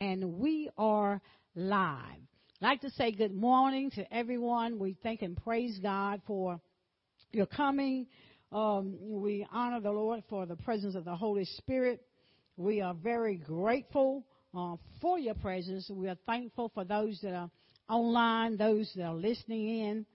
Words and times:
and 0.00 0.34
we 0.34 0.70
are 0.76 1.20
live. 1.54 2.00
I'd 2.60 2.66
like 2.66 2.80
to 2.82 2.90
say 2.90 3.12
good 3.12 3.34
morning 3.34 3.90
to 3.92 4.14
everyone. 4.14 4.78
We 4.78 4.96
thank 5.02 5.22
and 5.22 5.36
praise 5.36 5.78
God 5.82 6.20
for 6.26 6.60
your 7.32 7.46
coming. 7.46 8.06
Um, 8.52 8.96
we 9.00 9.46
honor 9.52 9.80
the 9.80 9.90
Lord 9.90 10.22
for 10.28 10.46
the 10.46 10.56
presence 10.56 10.94
of 10.94 11.04
the 11.04 11.14
Holy 11.14 11.44
Spirit. 11.44 12.02
We 12.56 12.80
are 12.80 12.94
very 12.94 13.36
grateful 13.36 14.24
uh, 14.56 14.76
for 15.00 15.18
your 15.18 15.34
presence. 15.34 15.90
We 15.90 16.08
are 16.08 16.16
thankful 16.26 16.70
for 16.74 16.84
those 16.84 17.18
that 17.22 17.34
are 17.34 17.50
online, 17.88 18.56
those 18.56 18.90
that 18.96 19.04
are 19.04 19.14
listening 19.14 19.68
in. 19.80 20.06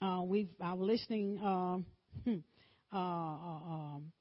Uh, 0.00 0.22
we 0.22 0.48
our 0.60 0.76
listening 0.76 1.40
uh, 1.42 1.78
uh, 2.28 2.96
uh 2.96 2.96
um, 2.96 4.12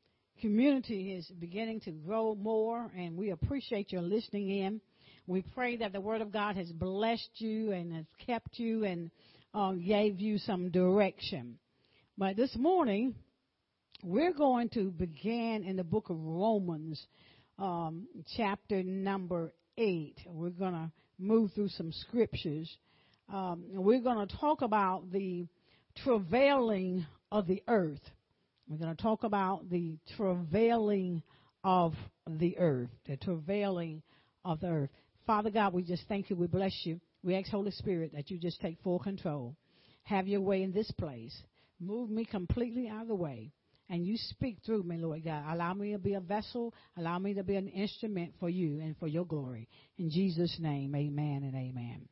community 0.41 1.13
is 1.13 1.27
beginning 1.39 1.79
to 1.81 1.91
grow 1.91 2.36
more, 2.36 2.91
and 2.97 3.15
we 3.15 3.31
appreciate 3.31 3.91
your 3.91 4.02
listening 4.02 4.49
in. 4.49 4.81
We 5.30 5.41
pray 5.41 5.75
that 5.78 5.91
the 5.91 6.00
Word 6.00 6.21
of 6.21 6.32
God 6.32 6.55
has 6.55 6.71
blessed 6.71 7.30
you 7.35 7.73
and 7.73 7.94
has 7.94 8.05
kept 8.26 8.58
you 8.58 8.85
and 8.85 9.12
uh, 9.54 9.73
gave 9.73 10.22
you 10.22 10.38
some 10.38 10.72
direction. 10.72 11.59
But 12.18 12.38
this 12.38 12.55
morning, 12.55 13.13
we're 14.02 14.32
going 14.32 14.70
to 14.70 14.90
begin 14.90 15.66
in 15.68 15.76
the 15.76 15.84
book 15.84 16.09
of 16.09 16.18
Romans, 16.18 17.05
um, 17.59 18.08
chapter 18.38 18.82
number 18.84 19.52
8. 19.77 20.16
We're 20.27 20.49
going 20.49 20.71
to 20.71 20.91
move 21.20 21.52
through 21.54 21.70
some 21.70 21.91
scriptures. 21.91 22.73
Um, 23.32 23.66
we're 23.68 23.99
going 23.99 24.26
to 24.26 24.38
talk 24.38 24.62
about 24.62 25.12
the 25.12 25.46
travailing 26.05 27.05
of 27.34 27.48
the 27.48 27.62
earth. 27.68 27.99
We're 28.70 28.77
going 28.77 28.96
to 28.96 29.04
talk 29.04 29.26
about 29.26 29.70
the 29.70 29.98
travailing 30.16 31.21
of 31.66 31.96
the 32.26 32.57
earth, 32.57 32.91
the 33.05 33.18
travailing 33.18 34.04
of 34.46 34.62
the 34.62 34.68
earth. 34.68 34.90
Father 35.27 35.52
God, 35.52 35.73
we 35.73 35.84
just 35.84 36.04
thank 36.08 36.30
you. 36.30 36.38
We 36.38 36.48
bless 36.48 36.73
you. 36.86 37.02
We 37.22 37.35
ask, 37.35 37.49
Holy 37.49 37.72
Spirit, 37.72 38.13
that 38.16 38.31
you 38.31 38.40
just 38.40 38.62
take 38.62 38.77
full 38.81 38.98
control. 38.98 39.57
Have 40.04 40.27
your 40.27 40.40
way 40.40 40.63
in 40.63 40.71
this 40.71 40.90
place. 40.91 41.35
Move 41.82 42.10
me 42.10 42.24
completely 42.24 42.88
out 42.88 43.01
of 43.04 43.07
the 43.10 43.15
way. 43.15 43.51
And 43.90 44.05
you 44.05 44.16
speak 44.18 44.60
through 44.66 44.84
me, 44.84 44.98
Lord 44.98 45.26
God. 45.26 45.43
Allow 45.49 45.74
me 45.74 45.91
to 45.91 45.99
be 45.99 46.13
a 46.13 46.21
vessel. 46.21 46.74
Allow 46.98 47.20
me 47.20 47.34
to 47.34 47.43
be 47.43 47.55
an 47.55 47.68
instrument 47.68 48.34
for 48.40 48.49
you 48.49 48.79
and 48.79 48.98
for 48.98 49.07
your 49.07 49.26
glory. 49.26 49.68
In 49.98 50.10
Jesus' 50.10 50.57
name, 50.60 50.96
amen 50.96 51.44
and 51.44 51.55
amen. 51.55 52.07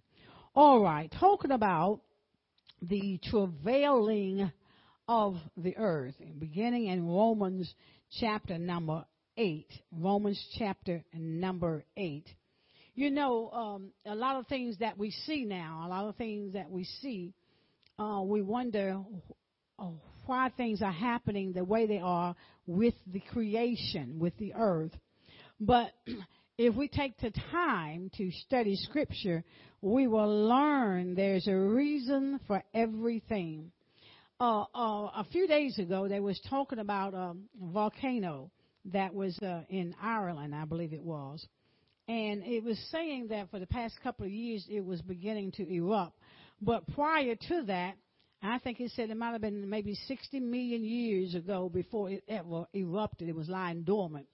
All 0.53 0.81
right, 0.81 1.09
talking 1.19 1.51
about 1.51 2.01
the 2.81 3.19
travailing 3.29 4.51
of 5.07 5.35
the 5.57 5.77
earth, 5.77 6.15
beginning 6.39 6.87
in 6.87 7.07
Romans 7.07 7.73
chapter 8.19 8.57
number 8.57 9.05
8. 9.37 9.67
Romans 9.91 10.41
chapter 10.57 11.03
number 11.13 11.85
8. 11.97 12.25
You 12.97 13.11
know, 13.11 13.49
um, 13.49 13.91
a 14.05 14.15
lot 14.15 14.37
of 14.37 14.47
things 14.47 14.77
that 14.77 14.97
we 14.97 15.11
see 15.11 15.43
now, 15.43 15.83
a 15.85 15.89
lot 15.89 16.05
of 16.05 16.15
things 16.15 16.53
that 16.53 16.71
we 16.71 16.85
see, 16.85 17.33
uh, 17.99 18.21
we 18.23 18.41
wonder 18.41 19.03
oh, 19.77 19.95
why 20.25 20.49
things 20.55 20.81
are 20.81 20.93
happening 20.93 21.51
the 21.51 21.65
way 21.65 21.87
they 21.87 21.99
are 21.99 22.37
with 22.65 22.93
the 23.11 23.19
creation, 23.19 24.17
with 24.17 24.37
the 24.37 24.53
earth. 24.53 24.93
But 25.59 25.91
if 26.57 26.73
we 26.73 26.87
take 26.87 27.17
the 27.17 27.33
time 27.51 28.11
to 28.15 28.31
study 28.45 28.77
Scripture, 28.77 29.43
we 29.81 30.07
will 30.07 30.47
learn 30.47 31.15
there's 31.15 31.49
a 31.49 31.55
reason 31.55 32.39
for 32.47 32.63
everything. 32.73 33.73
Uh, 34.39 34.61
uh, 34.73 35.09
a 35.17 35.25
few 35.33 35.47
days 35.47 35.77
ago, 35.79 36.07
they 36.07 36.21
was 36.21 36.39
talking 36.49 36.79
about 36.79 37.13
a 37.13 37.33
volcano 37.61 38.51
that 38.85 39.13
was 39.13 39.37
uh, 39.39 39.63
in 39.67 39.93
Ireland, 40.01 40.55
I 40.55 40.63
believe 40.63 40.93
it 40.93 41.03
was 41.03 41.45
and 42.07 42.43
it 42.43 42.63
was 42.63 42.77
saying 42.91 43.27
that 43.29 43.49
for 43.49 43.59
the 43.59 43.67
past 43.67 43.95
couple 44.03 44.25
of 44.25 44.31
years 44.31 44.65
it 44.69 44.85
was 44.85 45.01
beginning 45.01 45.51
to 45.53 45.67
erupt. 45.67 46.17
But 46.61 46.87
prior 46.93 47.35
to 47.35 47.63
that, 47.67 47.95
I 48.43 48.59
think 48.59 48.79
it 48.79 48.91
said 48.95 49.09
it 49.09 49.17
might 49.17 49.31
have 49.31 49.41
been 49.41 49.69
maybe 49.69 49.95
60 50.07 50.39
million 50.39 50.83
years 50.83 51.33
ago 51.33 51.67
before 51.67 52.11
it 52.11 52.23
ever 52.27 52.65
erupted. 52.73 53.27
It 53.27 53.35
was 53.35 53.49
lying 53.49 53.83
dormant. 53.83 54.27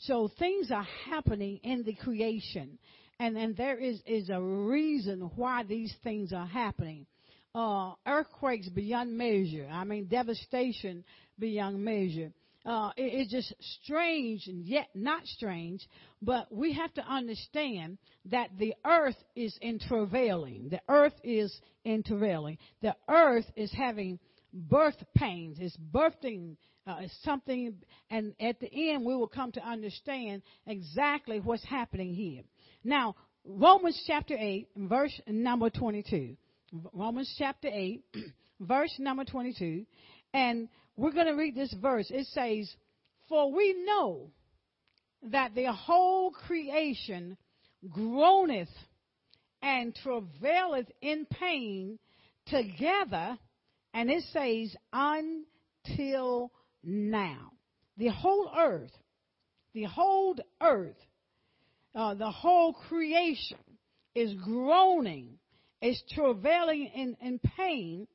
So 0.00 0.28
things 0.38 0.70
are 0.70 0.86
happening 1.08 1.60
in 1.62 1.84
the 1.84 1.94
creation, 1.94 2.78
and 3.18 3.38
and 3.38 3.56
there 3.56 3.78
is 3.78 4.02
is 4.06 4.28
a 4.28 4.40
reason 4.40 5.30
why 5.36 5.62
these 5.62 5.94
things 6.02 6.32
are 6.32 6.46
happening. 6.46 7.06
Uh, 7.54 7.92
earthquakes 8.04 8.68
beyond 8.68 9.16
measure. 9.16 9.68
I 9.70 9.84
mean 9.84 10.06
devastation 10.06 11.04
beyond 11.38 11.82
measure 11.82 12.32
uh, 12.66 12.90
it, 12.96 13.02
it's 13.02 13.30
just 13.30 13.54
strange 13.82 14.46
and 14.46 14.64
yet 14.64 14.88
not 14.94 15.26
strange, 15.26 15.86
but 16.22 16.52
we 16.52 16.72
have 16.72 16.92
to 16.94 17.06
understand 17.06 17.98
that 18.26 18.50
the 18.58 18.74
earth 18.86 19.16
is 19.36 19.56
in 19.60 19.78
travailing. 19.78 20.68
The 20.70 20.80
earth 20.88 21.14
is 21.22 21.54
in 21.84 22.02
travailing. 22.02 22.58
The 22.82 22.96
earth 23.08 23.46
is 23.56 23.72
having 23.72 24.18
birth 24.52 25.02
pains. 25.14 25.58
It's 25.60 25.76
birthing 25.76 26.56
uh, 26.86 27.00
something, 27.22 27.74
and 28.10 28.34
at 28.40 28.60
the 28.60 28.90
end 28.90 29.04
we 29.04 29.14
will 29.14 29.28
come 29.28 29.52
to 29.52 29.66
understand 29.66 30.42
exactly 30.66 31.40
what's 31.40 31.64
happening 31.64 32.14
here. 32.14 32.42
Now, 32.82 33.14
Romans 33.46 34.02
chapter 34.06 34.36
8, 34.38 34.68
verse 34.76 35.20
number 35.26 35.70
22. 35.70 36.36
Romans 36.92 37.34
chapter 37.38 37.68
8, 37.70 38.04
verse 38.60 38.94
number 38.98 39.24
22. 39.24 39.84
And 40.32 40.68
we're 40.96 41.12
going 41.12 41.26
to 41.26 41.32
read 41.32 41.54
this 41.54 41.74
verse. 41.80 42.10
It 42.10 42.26
says, 42.28 42.72
For 43.28 43.52
we 43.52 43.84
know 43.84 44.30
that 45.30 45.54
the 45.54 45.72
whole 45.72 46.30
creation 46.30 47.36
groaneth 47.90 48.68
and 49.62 49.94
travaileth 50.02 50.90
in 51.00 51.26
pain 51.26 51.98
together, 52.46 53.38
and 53.92 54.10
it 54.10 54.24
says, 54.32 54.76
until 54.92 56.52
now. 56.82 57.52
The 57.96 58.08
whole 58.08 58.50
earth, 58.56 58.92
the 59.72 59.84
whole 59.84 60.36
earth, 60.60 60.96
uh, 61.94 62.14
the 62.14 62.30
whole 62.30 62.74
creation 62.74 63.58
is 64.14 64.34
groaning, 64.44 65.38
is 65.80 66.02
travailing 66.12 66.90
in, 66.94 67.16
in 67.20 67.38
pain 67.56 68.06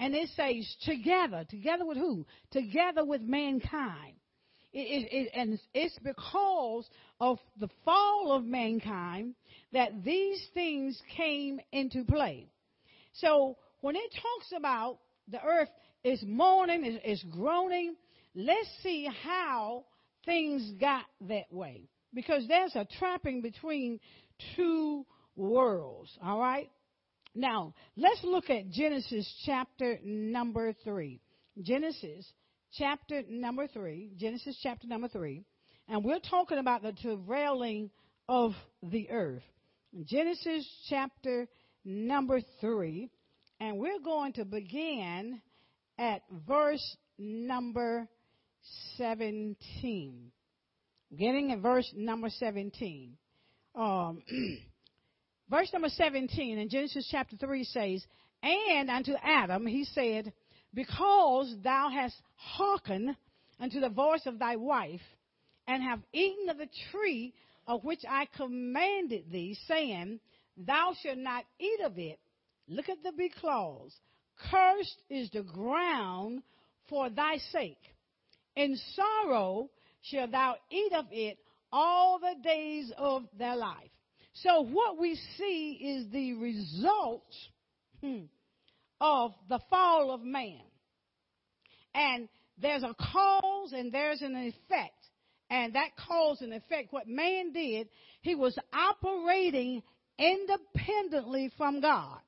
and 0.00 0.14
it 0.14 0.30
says 0.34 0.76
together. 0.86 1.44
Together 1.48 1.84
with 1.84 1.98
who? 1.98 2.26
Together 2.50 3.04
with 3.04 3.20
mankind. 3.20 4.14
It, 4.72 4.78
it, 4.78 5.08
it, 5.12 5.30
and 5.34 5.60
it's 5.74 5.98
because 6.02 6.88
of 7.20 7.38
the 7.58 7.68
fall 7.84 8.32
of 8.32 8.44
mankind 8.44 9.34
that 9.72 10.02
these 10.02 10.40
things 10.54 11.00
came 11.16 11.60
into 11.70 12.04
play. 12.04 12.48
So 13.14 13.58
when 13.82 13.94
it 13.94 14.10
talks 14.14 14.52
about 14.56 14.98
the 15.28 15.42
earth 15.44 15.68
is 16.02 16.22
mourning, 16.26 16.84
is, 16.86 17.00
is 17.04 17.24
groaning, 17.30 17.94
let's 18.34 18.68
see 18.82 19.06
how 19.22 19.84
things 20.24 20.72
got 20.80 21.04
that 21.28 21.52
way. 21.52 21.88
Because 22.14 22.48
there's 22.48 22.74
a 22.74 22.86
trapping 22.98 23.42
between 23.42 24.00
two 24.56 25.04
worlds, 25.36 26.10
all 26.22 26.38
right? 26.38 26.70
Now, 27.34 27.74
let's 27.96 28.22
look 28.24 28.50
at 28.50 28.70
Genesis 28.70 29.32
chapter 29.46 29.98
number 30.02 30.74
3. 30.84 31.20
Genesis 31.62 32.32
chapter 32.72 33.22
number 33.28 33.68
3. 33.68 34.12
Genesis 34.16 34.58
chapter 34.62 34.88
number 34.88 35.08
3. 35.08 35.44
And 35.88 36.04
we're 36.04 36.20
talking 36.20 36.58
about 36.58 36.82
the 36.82 36.92
travailing 36.92 37.90
of 38.28 38.52
the 38.82 39.10
earth. 39.10 39.42
Genesis 40.04 40.68
chapter 40.88 41.46
number 41.84 42.40
3. 42.60 43.10
And 43.60 43.78
we're 43.78 44.00
going 44.00 44.32
to 44.34 44.44
begin 44.44 45.40
at 45.98 46.22
verse 46.48 46.96
number 47.18 48.08
17. 48.96 50.32
Getting 51.16 51.52
at 51.52 51.58
verse 51.60 51.90
number 51.94 52.28
17. 52.28 53.16
Um, 53.74 54.22
Verse 55.50 55.72
number 55.72 55.88
17 55.88 56.58
in 56.58 56.68
Genesis 56.68 57.08
chapter 57.10 57.36
3 57.36 57.64
says, 57.64 58.06
And 58.40 58.88
unto 58.88 59.14
Adam 59.20 59.66
he 59.66 59.84
said, 59.84 60.32
Because 60.72 61.52
thou 61.64 61.90
hast 61.92 62.14
hearkened 62.36 63.16
unto 63.58 63.80
the 63.80 63.88
voice 63.88 64.24
of 64.26 64.38
thy 64.38 64.54
wife, 64.54 65.00
and 65.66 65.82
have 65.82 66.00
eaten 66.12 66.48
of 66.48 66.58
the 66.58 66.68
tree 66.92 67.34
of 67.66 67.82
which 67.82 68.04
I 68.08 68.26
commanded 68.36 69.24
thee, 69.30 69.58
saying, 69.66 70.20
Thou 70.56 70.94
shalt 71.02 71.18
not 71.18 71.44
eat 71.58 71.80
of 71.84 71.98
it. 71.98 72.20
Look 72.68 72.88
at 72.88 73.02
the 73.02 73.12
big 73.12 73.34
clause. 73.34 73.94
Cursed 74.50 75.02
is 75.10 75.30
the 75.30 75.42
ground 75.42 76.42
for 76.88 77.10
thy 77.10 77.38
sake. 77.50 77.82
In 78.54 78.78
sorrow 78.94 79.68
shalt 80.02 80.30
thou 80.30 80.54
eat 80.70 80.92
of 80.92 81.06
it 81.10 81.38
all 81.72 82.20
the 82.20 82.40
days 82.40 82.92
of 82.96 83.24
thy 83.36 83.54
life. 83.54 83.90
So 84.32 84.62
what 84.62 84.98
we 84.98 85.18
see 85.36 85.78
is 85.82 86.12
the 86.12 86.34
result 86.34 87.34
hmm, 88.00 88.24
of 89.00 89.32
the 89.48 89.60
fall 89.68 90.12
of 90.12 90.22
man. 90.22 90.60
And 91.94 92.28
there's 92.58 92.82
a 92.82 92.94
cause 92.94 93.72
and 93.72 93.92
there's 93.92 94.22
an 94.22 94.36
effect. 94.36 94.94
and 95.50 95.74
that 95.74 95.90
cause 95.96 96.40
and 96.40 96.54
effect. 96.54 96.92
What 96.92 97.08
man 97.08 97.52
did, 97.52 97.88
he 98.22 98.34
was 98.34 98.56
operating 98.72 99.82
independently 100.18 101.50
from 101.56 101.80
God. 101.80 102.20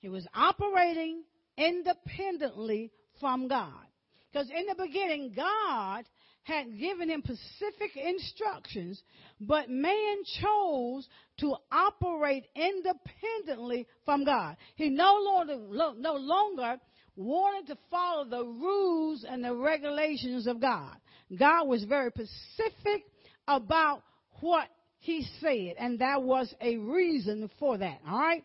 He 0.00 0.08
was 0.08 0.26
operating 0.34 1.22
independently 1.56 2.90
from 3.20 3.48
God. 3.48 3.86
Because 4.32 4.48
in 4.50 4.66
the 4.66 4.82
beginning, 4.82 5.32
God 5.36 6.04
had 6.42 6.78
given 6.78 7.10
him 7.10 7.22
specific 7.22 7.96
instructions, 7.96 9.02
but 9.40 9.68
man 9.68 10.16
chose 10.40 11.08
to 11.38 11.54
operate 11.70 12.44
independently 12.54 13.86
from 14.04 14.24
God. 14.24 14.56
He 14.76 14.88
no 14.88 15.18
longer, 15.22 15.56
no 15.98 16.14
longer 16.16 16.78
wanted 17.16 17.72
to 17.72 17.78
follow 17.90 18.24
the 18.24 18.44
rules 18.44 19.24
and 19.28 19.44
the 19.44 19.54
regulations 19.54 20.46
of 20.46 20.60
God. 20.60 20.96
God 21.38 21.68
was 21.68 21.84
very 21.84 22.10
specific 22.10 23.04
about 23.46 24.02
what 24.40 24.68
he 24.98 25.26
said, 25.40 25.74
and 25.78 25.98
that 26.00 26.22
was 26.22 26.52
a 26.60 26.76
reason 26.78 27.50
for 27.58 27.78
that. 27.78 28.00
All 28.08 28.18
right? 28.18 28.44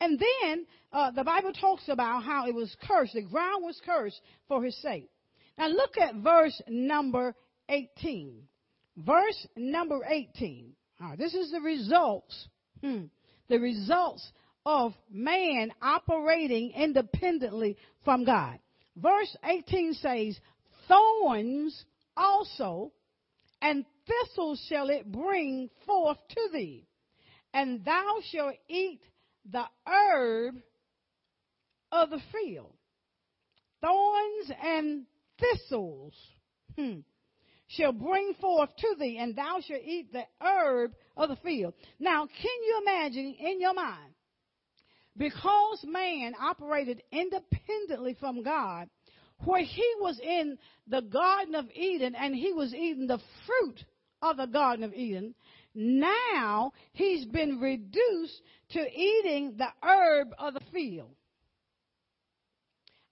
And 0.00 0.18
then 0.18 0.66
uh, 0.92 1.10
the 1.10 1.24
Bible 1.24 1.52
talks 1.52 1.88
about 1.88 2.22
how 2.22 2.46
it 2.46 2.54
was 2.54 2.74
cursed. 2.86 3.14
The 3.14 3.22
ground 3.22 3.64
was 3.64 3.80
cursed 3.84 4.20
for 4.48 4.62
his 4.62 4.76
sake. 4.82 5.08
Now 5.58 5.68
look 5.68 5.96
at 5.98 6.16
verse 6.16 6.60
number 6.68 7.34
18. 7.68 8.42
Verse 8.96 9.46
number 9.56 10.00
18. 10.06 10.72
All 11.00 11.08
right, 11.08 11.18
this 11.18 11.34
is 11.34 11.50
the 11.50 11.60
results. 11.60 12.48
Hmm, 12.82 13.04
the 13.48 13.58
results 13.58 14.30
of 14.64 14.92
man 15.10 15.72
operating 15.80 16.72
independently 16.72 17.76
from 18.04 18.24
God. 18.24 18.58
Verse 18.96 19.34
18 19.44 19.94
says, 19.94 20.38
Thorns 20.88 21.84
also 22.16 22.92
and 23.60 23.84
thistles 24.06 24.64
shall 24.68 24.90
it 24.90 25.10
bring 25.10 25.70
forth 25.86 26.18
to 26.30 26.48
thee, 26.52 26.86
and 27.52 27.84
thou 27.84 28.18
shalt 28.30 28.54
eat 28.68 29.00
the 29.50 29.64
herb 29.86 30.56
of 31.92 32.10
the 32.10 32.20
field. 32.32 32.72
Thorns 33.80 34.50
and 34.62 35.06
thistles 35.38 36.14
hmm, 36.76 37.00
shall 37.68 37.92
bring 37.92 38.34
forth 38.40 38.70
to 38.76 38.94
thee, 38.98 39.18
and 39.18 39.34
thou 39.34 39.58
shalt 39.66 39.82
eat 39.84 40.12
the 40.12 40.24
herb 40.40 40.92
of 41.16 41.28
the 41.28 41.36
field. 41.36 41.74
Now, 41.98 42.26
can 42.26 42.62
you 42.66 42.82
imagine 42.82 43.34
in 43.38 43.60
your 43.60 43.74
mind? 43.74 44.12
Because 45.16 45.84
man 45.84 46.34
operated 46.40 47.02
independently 47.10 48.16
from 48.20 48.42
God, 48.42 48.88
where 49.44 49.62
he 49.62 49.94
was 50.00 50.18
in 50.20 50.58
the 50.86 51.02
Garden 51.02 51.54
of 51.54 51.66
Eden 51.74 52.14
and 52.14 52.34
he 52.34 52.52
was 52.52 52.74
eating 52.74 53.06
the 53.06 53.20
fruit 53.46 53.84
of 54.22 54.36
the 54.36 54.46
Garden 54.46 54.84
of 54.84 54.92
Eden, 54.94 55.34
now 55.74 56.72
he's 56.92 57.24
been 57.26 57.60
reduced 57.60 58.40
to 58.70 58.80
eating 58.80 59.56
the 59.56 59.68
herb 59.82 60.28
of 60.38 60.54
the 60.54 60.60
field. 60.72 61.15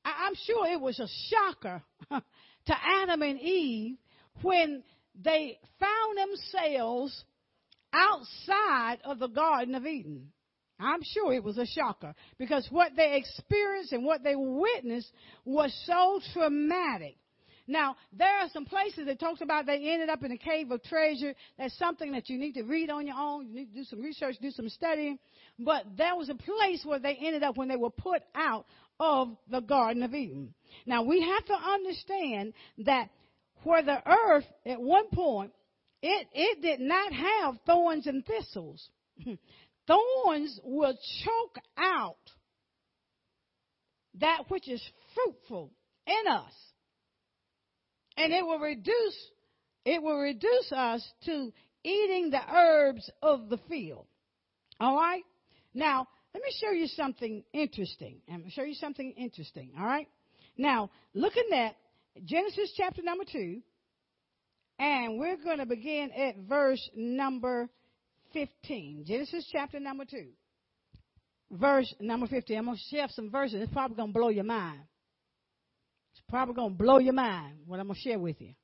I'm 0.05 0.35
sure 0.47 0.67
it 0.67 0.81
was 0.81 0.99
a 1.01 1.09
shocker 1.31 1.83
to 2.11 2.75
Adam 3.03 3.23
and 3.23 3.41
Eve 3.41 3.97
when 4.43 4.83
they 5.15 5.59
found 5.81 6.19
themselves 6.19 7.25
outside 7.93 8.99
of 9.05 9.19
the 9.19 9.29
Garden 9.29 9.75
of 9.75 9.87
Eden. 9.87 10.31
I'm 10.81 11.01
sure 11.03 11.33
it 11.33 11.45
was 11.45 11.56
a 11.56 11.67
shocker 11.67 12.15
because 12.37 12.67
what 12.71 12.93
they 12.97 13.17
experienced 13.17 13.93
and 13.93 14.05
what 14.05 14.25
they 14.25 14.35
witnessed 14.35 15.11
was 15.45 15.73
so 15.87 16.21
traumatic. 16.33 17.17
Now, 17.67 17.97
there 18.12 18.41
are 18.41 18.49
some 18.53 18.67
places 18.67 19.06
that 19.06 19.19
talks 19.19 19.41
about 19.41 19.65
they 19.65 19.93
ended 19.93 20.11
up 20.11 20.23
in 20.23 20.33
a 20.33 20.37
cave 20.37 20.71
of 20.71 20.83
treasure. 20.83 21.35
That's 21.56 21.77
something 21.79 22.12
that 22.12 22.29
you 22.29 22.39
need 22.39 22.53
to 22.55 22.62
read 22.62 22.91
on 22.91 23.06
your 23.06 23.17
own. 23.17 23.49
You 23.49 23.55
need 23.55 23.73
to 23.73 23.79
do 23.79 23.85
some 23.85 24.03
research, 24.03 24.37
do 24.43 24.51
some 24.51 24.69
studying. 24.69 25.19
But 25.59 25.85
there 25.97 26.15
was 26.15 26.29
a 26.29 26.35
place 26.35 26.85
where 26.85 26.99
they 26.99 27.15
ended 27.15 27.43
up 27.43 27.56
when 27.56 27.69
they 27.69 27.77
were 27.77 27.91
put 27.91 28.23
out 28.35 28.67
of 29.00 29.37
the 29.50 29.61
Garden 29.61 30.02
of 30.02 30.14
Eden. 30.14 30.55
Now, 30.87 31.02
we 31.02 31.20
have 31.20 31.44
to 31.46 31.55
understand 31.55 32.52
that 32.79 33.11
where 33.62 33.82
the 33.82 34.02
earth, 34.06 34.46
at 34.67 34.81
one 34.81 35.08
point, 35.08 35.52
it, 36.02 36.26
it 36.32 36.62
did 36.62 36.81
not 36.81 37.12
have 37.12 37.58
thorns 37.67 38.06
and 38.06 38.25
thistles. 38.25 38.88
thorns 39.87 40.61
will 40.62 40.96
choke 41.25 41.58
out 41.79 42.17
that 44.20 44.44
which 44.49 44.69
is 44.69 44.82
fruitful 45.14 45.70
in 46.06 46.32
us 46.32 46.52
and 48.17 48.32
it 48.32 48.44
will 48.44 48.58
reduce 48.58 49.17
it 49.85 50.02
will 50.02 50.19
reduce 50.19 50.73
us 50.73 51.06
to 51.26 51.52
eating 51.85 52.31
the 52.31 52.41
herbs 52.50 53.11
of 53.23 53.50
the 53.50 53.58
field. 53.69 54.06
All 54.81 54.96
right? 54.96 55.23
Now, 55.75 56.08
let 56.34 56.42
me 56.42 56.50
show 56.60 56.72
you 56.72 56.88
something 56.88 57.44
interesting. 57.52 58.16
I'm 58.28 58.40
going 58.40 58.50
to 58.50 58.54
show 58.54 58.64
you 58.64 58.75
something 58.75 59.12
interesting. 59.16 59.70
All 59.78 59.86
right? 59.86 60.08
Now, 60.58 60.90
looking 61.14 61.48
at 61.52 61.76
Genesis 62.25 62.72
chapter 62.76 63.02
number 63.02 63.25
2, 63.31 63.60
and 64.81 65.19
we're 65.19 65.36
going 65.36 65.58
to 65.58 65.66
begin 65.66 66.10
at 66.10 66.36
verse 66.48 66.86
number 66.96 67.69
15. 68.32 69.04
Genesis 69.06 69.48
chapter 69.52 69.78
number 69.78 70.04
2. 70.04 70.26
Verse 71.52 71.94
number 72.00 72.26
15. 72.26 72.58
I'm 72.58 72.64
going 72.64 72.76
to 72.76 72.96
share 72.96 73.06
some 73.10 73.31
verses. 73.31 73.62
It's 73.62 73.72
probably 73.72 73.96
going 73.96 74.12
to 74.12 74.19
blow 74.19 74.28
your 74.28 74.44
mind. 74.44 74.81
It's 76.12 76.22
probably 76.28 76.54
going 76.54 76.72
to 76.72 76.82
blow 76.82 76.98
your 76.98 77.14
mind 77.14 77.58
what 77.66 77.78
I'm 77.78 77.86
going 77.86 77.94
to 77.94 78.00
share 78.00 78.19
with 78.19 78.40
you. 78.40 78.54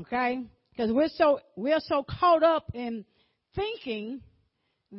Okay? 0.00 0.42
Because 0.70 0.90
we're 0.90 1.08
so, 1.08 1.40
we're 1.54 1.80
so 1.80 2.02
caught 2.18 2.42
up 2.42 2.70
in 2.72 3.04
thinking 3.54 4.22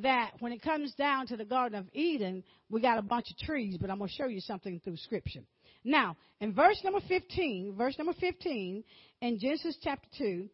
that 0.01 0.31
when 0.39 0.51
it 0.51 0.61
comes 0.61 0.93
down 0.95 1.27
to 1.27 1.37
the 1.37 1.45
Garden 1.45 1.79
of 1.79 1.87
Eden, 1.93 2.43
we 2.69 2.81
got 2.81 2.97
a 2.97 3.01
bunch 3.01 3.27
of 3.29 3.37
trees, 3.45 3.77
but 3.79 3.89
I'm 3.89 3.97
going 3.97 4.09
to 4.09 4.15
show 4.15 4.27
you 4.27 4.41
something 4.41 4.79
through 4.83 4.97
Scripture. 4.97 5.41
Now, 5.83 6.17
in 6.41 6.53
verse 6.53 6.79
number 6.83 7.01
15, 7.07 7.75
verse 7.77 7.97
number 7.97 8.13
15, 8.19 8.83
in 9.21 9.39
Genesis 9.39 9.77
chapter 9.81 10.07
2, 10.17 10.49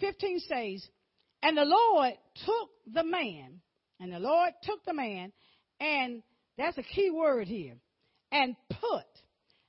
15 0.00 0.40
says, 0.40 0.88
And 1.42 1.56
the 1.56 1.64
Lord 1.64 2.14
took 2.44 2.70
the 2.92 3.04
man, 3.04 3.60
and 4.00 4.12
the 4.12 4.18
Lord 4.18 4.52
took 4.62 4.84
the 4.84 4.94
man, 4.94 5.32
and 5.80 6.22
that's 6.56 6.78
a 6.78 6.82
key 6.82 7.10
word 7.10 7.48
here, 7.48 7.76
and 8.30 8.56
put 8.68 9.06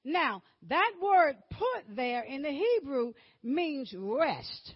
now, 0.06 0.44
that 0.68 0.92
word 1.02 1.36
put 1.52 1.96
there 1.96 2.24
in 2.24 2.42
the 2.42 2.52
Hebrew 2.52 3.14
means 3.42 3.94
rest. 3.98 4.76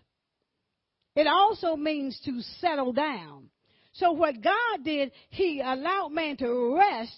It 1.15 1.27
also 1.27 1.75
means 1.75 2.19
to 2.25 2.41
settle 2.61 2.93
down. 2.93 3.49
So 3.97 4.11
what 4.11 4.41
God 4.41 4.83
did, 4.83 5.11
He 5.29 5.61
allowed 5.61 6.09
man 6.11 6.37
to 6.37 6.75
rest 6.77 7.15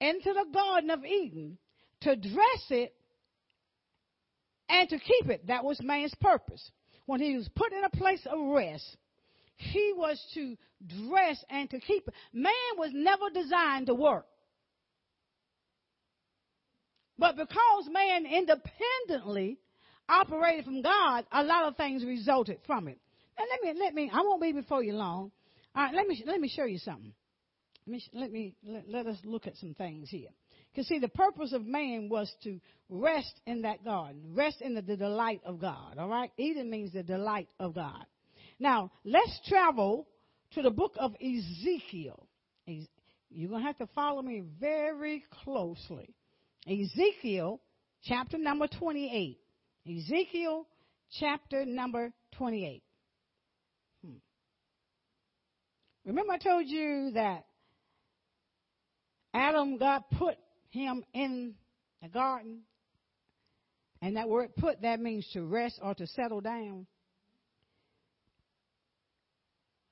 into 0.00 0.32
the 0.32 0.46
Garden 0.52 0.90
of 0.90 1.04
Eden, 1.04 1.58
to 2.02 2.16
dress 2.16 2.66
it 2.70 2.94
and 4.68 4.88
to 4.88 4.98
keep 4.98 5.28
it. 5.28 5.46
That 5.46 5.64
was 5.64 5.80
man's 5.82 6.14
purpose. 6.20 6.70
When 7.06 7.20
he 7.20 7.36
was 7.36 7.48
put 7.54 7.72
in 7.72 7.84
a 7.84 7.90
place 7.90 8.24
of 8.26 8.38
rest, 8.54 8.96
he 9.56 9.92
was 9.96 10.20
to 10.34 10.56
dress 11.06 11.44
and 11.50 11.68
to 11.70 11.78
keep 11.78 12.08
it. 12.08 12.14
Man 12.32 12.52
was 12.78 12.90
never 12.92 13.30
designed 13.32 13.86
to 13.86 13.94
work. 13.94 14.26
But 17.18 17.36
because 17.36 17.88
man 17.90 18.24
independently 18.26 19.58
operated 20.08 20.64
from 20.64 20.82
God, 20.82 21.26
a 21.30 21.44
lot 21.44 21.68
of 21.68 21.76
things 21.76 22.04
resulted 22.04 22.58
from 22.66 22.88
it. 22.88 22.98
And 23.38 23.46
let 23.50 23.62
me, 23.62 23.80
let 23.80 23.94
me, 23.94 24.10
I 24.12 24.22
won't 24.22 24.42
be 24.42 24.52
before 24.52 24.82
you 24.82 24.94
long. 24.94 25.30
All 25.74 25.84
right, 25.84 25.94
let 25.94 26.06
me, 26.06 26.22
let 26.26 26.40
me 26.40 26.48
show 26.48 26.64
you 26.64 26.78
something. 26.78 27.12
Let 27.86 27.92
me, 27.92 28.04
let 28.12 28.32
me, 28.32 28.54
let, 28.64 28.88
let 28.88 29.06
us 29.06 29.18
look 29.24 29.46
at 29.46 29.56
some 29.56 29.74
things 29.74 30.08
here. 30.10 30.28
Because 30.70 30.88
see, 30.88 30.98
the 30.98 31.08
purpose 31.08 31.52
of 31.52 31.66
man 31.66 32.08
was 32.08 32.32
to 32.44 32.60
rest 32.88 33.40
in 33.46 33.62
that 33.62 33.84
garden, 33.84 34.22
rest 34.34 34.60
in 34.60 34.74
the, 34.74 34.82
the 34.82 34.96
delight 34.96 35.40
of 35.44 35.60
God. 35.60 35.98
All 35.98 36.08
right, 36.08 36.30
Eden 36.36 36.70
means 36.70 36.92
the 36.92 37.02
delight 37.02 37.48
of 37.58 37.74
God. 37.74 38.04
Now 38.58 38.90
let's 39.04 39.40
travel 39.48 40.06
to 40.54 40.62
the 40.62 40.70
book 40.70 40.94
of 40.98 41.14
Ezekiel. 41.20 42.26
You're 43.30 43.50
gonna 43.50 43.64
have 43.64 43.78
to 43.78 43.88
follow 43.94 44.22
me 44.22 44.42
very 44.60 45.24
closely. 45.42 46.14
Ezekiel 46.66 47.60
chapter 48.04 48.38
number 48.38 48.66
28. 48.68 49.38
Ezekiel 49.86 50.66
chapter 51.18 51.64
number 51.64 52.12
28. 52.36 52.82
Hmm. 54.04 54.12
Remember, 56.04 56.32
I 56.32 56.38
told 56.38 56.66
you 56.66 57.12
that 57.14 57.44
Adam, 59.34 59.78
God 59.78 60.02
put 60.18 60.36
him 60.70 61.04
in 61.14 61.54
the 62.02 62.08
garden. 62.08 62.62
And 64.00 64.16
that 64.16 64.28
word 64.28 64.54
put, 64.56 64.82
that 64.82 65.00
means 65.00 65.28
to 65.32 65.44
rest 65.44 65.78
or 65.80 65.94
to 65.94 66.06
settle 66.08 66.40
down. 66.40 66.86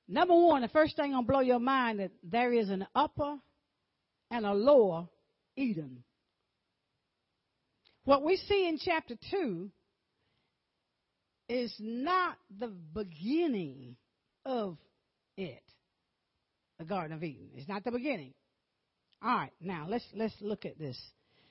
Number 0.07 0.33
one, 0.33 0.61
the 0.61 0.67
first 0.67 0.97
thing 0.97 1.11
gonna 1.11 1.25
blow 1.25 1.39
your 1.39 1.59
mind 1.59 1.99
that 1.99 2.11
there 2.21 2.51
is 2.51 2.69
an 2.69 2.85
upper 2.93 3.37
and 4.29 4.45
a 4.45 4.53
lower 4.53 5.07
Eden. 5.55 6.03
What 8.03 8.23
we 8.23 8.35
see 8.35 8.67
in 8.67 8.77
chapter 8.77 9.15
2 9.31 9.71
is 11.47 11.73
not 11.79 12.37
the 12.59 12.67
beginning 12.93 13.95
of 14.45 14.77
it. 15.37 15.63
The 16.81 16.87
Garden 16.87 17.15
of 17.15 17.23
Eden. 17.23 17.49
It's 17.53 17.69
not 17.69 17.83
the 17.83 17.91
beginning. 17.91 18.33
All 19.21 19.35
right, 19.35 19.53
now 19.61 19.85
let's 19.87 20.03
let's 20.15 20.33
look 20.41 20.65
at 20.65 20.79
this. 20.79 20.99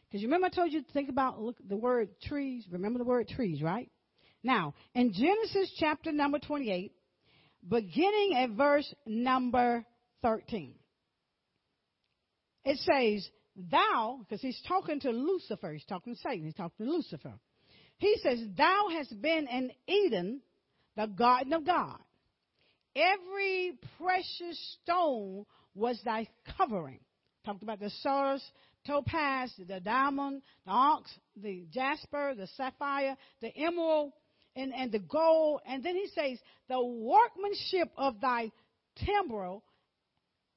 Because 0.09 0.23
you 0.23 0.27
remember 0.27 0.49
I 0.49 0.51
told 0.51 0.73
you 0.73 0.83
to 0.83 0.93
think 0.93 1.09
about 1.09 1.41
look, 1.41 1.55
the 1.69 1.77
word 1.77 2.09
trees. 2.21 2.65
Remember 2.69 2.99
the 2.99 3.05
word 3.05 3.29
trees, 3.29 3.63
right? 3.63 3.89
Now, 4.43 4.75
in 4.93 5.13
Genesis 5.13 5.73
chapter 5.79 6.11
number 6.11 6.41
28, 6.41 6.93
beginning 7.69 8.35
at 8.39 8.51
verse 8.57 8.93
number 9.07 9.85
13, 10.23 10.75
it 12.65 12.79
says, 12.79 13.31
Thou, 13.71 14.19
because 14.21 14.41
he's 14.41 14.61
talking 14.67 14.99
to 15.01 15.11
Lucifer, 15.11 15.73
he's 15.73 15.85
talking 15.85 16.17
to 16.17 16.21
Satan, 16.21 16.47
he's 16.47 16.55
talking 16.55 16.87
to 16.87 16.93
Lucifer. 16.93 17.35
He 17.99 18.17
says, 18.21 18.41
Thou 18.57 18.89
hast 18.91 19.23
been 19.23 19.47
in 19.47 19.71
Eden, 19.87 20.41
the 20.97 21.07
garden 21.07 21.53
of 21.53 21.65
God. 21.65 22.01
Every 22.97 23.79
precious 23.99 24.77
stone 24.83 25.45
was 25.75 26.01
thy 26.05 26.29
covering. 26.57 27.01
Talked 27.45 27.63
about 27.63 27.81
the 27.81 27.91
sardius, 28.03 28.43
topaz, 28.87 29.53
the 29.59 29.81
diamond, 29.81 30.43
the 30.67 30.73
onyx, 30.73 31.11
the 31.37 31.67
jasper, 31.73 32.35
the 32.35 32.47
sapphire, 32.49 33.17
the 33.41 33.57
emerald, 33.57 34.13
and, 34.57 34.75
and 34.75 34.91
the 34.91 34.99
gold. 34.99 35.61
And 35.67 35.83
then 35.83 35.95
he 35.95 36.09
says, 36.15 36.39
the 36.69 36.83
workmanship 36.83 37.91
of 37.97 38.21
thy 38.21 38.51
timbrel 39.05 39.63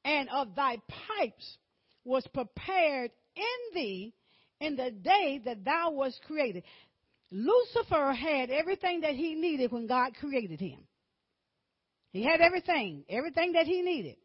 and 0.03 0.27
of 0.29 0.55
thy 0.55 0.77
pipes 1.17 1.57
was 2.03 2.27
prepared 2.33 3.11
in 3.35 3.73
thee 3.73 4.13
in 4.59 4.75
the 4.75 4.91
day 4.91 5.41
that 5.45 5.63
thou 5.63 5.91
was 5.91 6.19
created. 6.25 6.63
Lucifer 7.31 8.13
had 8.13 8.49
everything 8.49 9.01
that 9.01 9.15
he 9.15 9.35
needed 9.35 9.71
when 9.71 9.87
God 9.87 10.13
created 10.19 10.59
him. 10.59 10.79
He 12.13 12.23
had 12.23 12.41
everything, 12.41 13.03
everything 13.09 13.53
that 13.53 13.65
he 13.65 13.81
needed. 13.81 14.15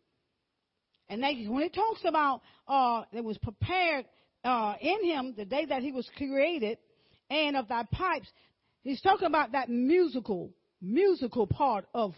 And 1.09 1.23
they, 1.23 1.47
when 1.49 1.63
it 1.63 1.75
talks 1.75 2.03
about 2.05 2.43
uh, 2.69 3.05
it 3.13 3.25
was 3.25 3.39
prepared 3.39 4.05
uh, 4.45 4.75
in 4.81 5.05
him 5.05 5.35
the 5.37 5.47
day 5.47 5.65
that 5.65 5.83
he 5.83 5.91
was 5.91 6.09
created, 6.17 6.79
and 7.31 7.57
of 7.57 7.67
thy 7.67 7.85
pipes, 7.91 8.29
he's 8.83 9.01
talking 9.01 9.27
about 9.27 9.53
that 9.53 9.71
musical, 9.71 10.51
musical 10.83 11.47
part 11.47 11.87
of 11.95 12.13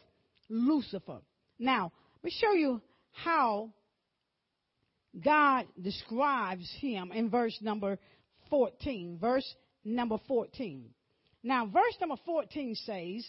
Lucifer. 0.48 1.20
Now, 1.58 1.92
let 2.16 2.24
me 2.24 2.36
show 2.36 2.52
you 2.52 2.82
how 3.12 3.70
God 5.24 5.66
describes 5.80 6.68
him 6.80 7.12
in 7.12 7.30
verse 7.30 7.56
number 7.60 7.98
14. 8.50 9.18
Verse 9.20 9.54
number 9.84 10.18
14. 10.26 10.90
Now, 11.42 11.66
verse 11.66 11.96
number 12.00 12.16
14 12.26 12.74
says, 12.74 13.24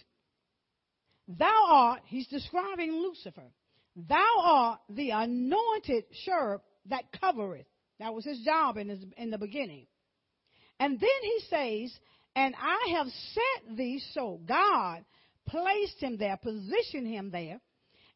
Thou 1.37 1.65
art, 1.69 2.01
he's 2.05 2.27
describing 2.27 2.91
Lucifer, 2.91 3.51
thou 3.95 4.35
art 4.41 4.79
the 4.89 5.11
anointed 5.11 6.05
cherub 6.25 6.61
that 6.87 7.03
covereth. 7.19 7.67
That 7.99 8.13
was 8.13 8.25
his 8.25 8.39
job 8.39 8.77
in, 8.77 8.89
his, 8.89 9.03
in 9.17 9.29
the 9.29 9.37
beginning. 9.37 9.85
And 10.79 10.99
then 10.99 11.09
he 11.21 11.39
says, 11.49 11.99
And 12.35 12.55
I 12.59 12.93
have 12.97 13.07
set 13.07 13.77
thee 13.77 14.01
so. 14.13 14.39
God 14.45 15.05
placed 15.47 15.99
him 15.99 16.17
there, 16.17 16.37
positioned 16.37 17.07
him 17.07 17.29
there. 17.29 17.59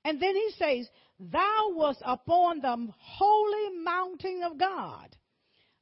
And 0.03 0.19
then 0.19 0.35
he 0.35 0.51
says, 0.57 0.89
Thou 1.19 1.73
wast 1.73 2.01
upon 2.03 2.61
the 2.61 2.87
holy 2.97 3.77
mountain 3.83 4.41
of 4.43 4.57
God. 4.57 5.15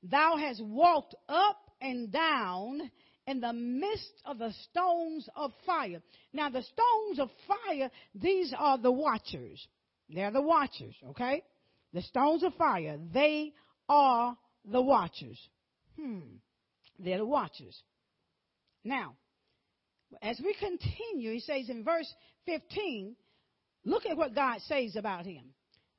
Thou 0.03 0.35
hast 0.37 0.61
walked 0.63 1.15
up 1.29 1.71
and 1.79 2.11
down 2.11 2.91
in 3.27 3.39
the 3.39 3.53
midst 3.53 4.13
of 4.25 4.37
the 4.37 4.53
stones 4.69 5.27
of 5.35 5.51
fire. 5.65 6.01
Now, 6.33 6.49
the 6.49 6.63
stones 6.63 7.19
of 7.19 7.29
fire, 7.47 7.89
these 8.15 8.53
are 8.57 8.77
the 8.77 8.91
watchers. 8.91 9.65
They're 10.09 10.31
the 10.31 10.41
watchers, 10.41 10.95
okay? 11.09 11.43
The 11.93 12.01
stones 12.01 12.43
of 12.43 12.53
fire, 12.55 12.97
they 13.13 13.53
are 13.87 14.37
the 14.65 14.81
watchers. 14.81 15.39
Hmm. 15.99 16.37
They're 16.99 17.19
the 17.19 17.25
watchers. 17.25 17.81
Now, 18.83 19.15
as 20.21 20.39
we 20.43 20.53
continue, 20.59 21.33
he 21.33 21.39
says 21.39 21.69
in 21.69 21.83
verse 21.83 22.11
15, 22.45 23.15
look 23.85 24.05
at 24.05 24.17
what 24.17 24.35
God 24.35 24.59
says 24.67 24.95
about 24.95 25.25
him. 25.25 25.45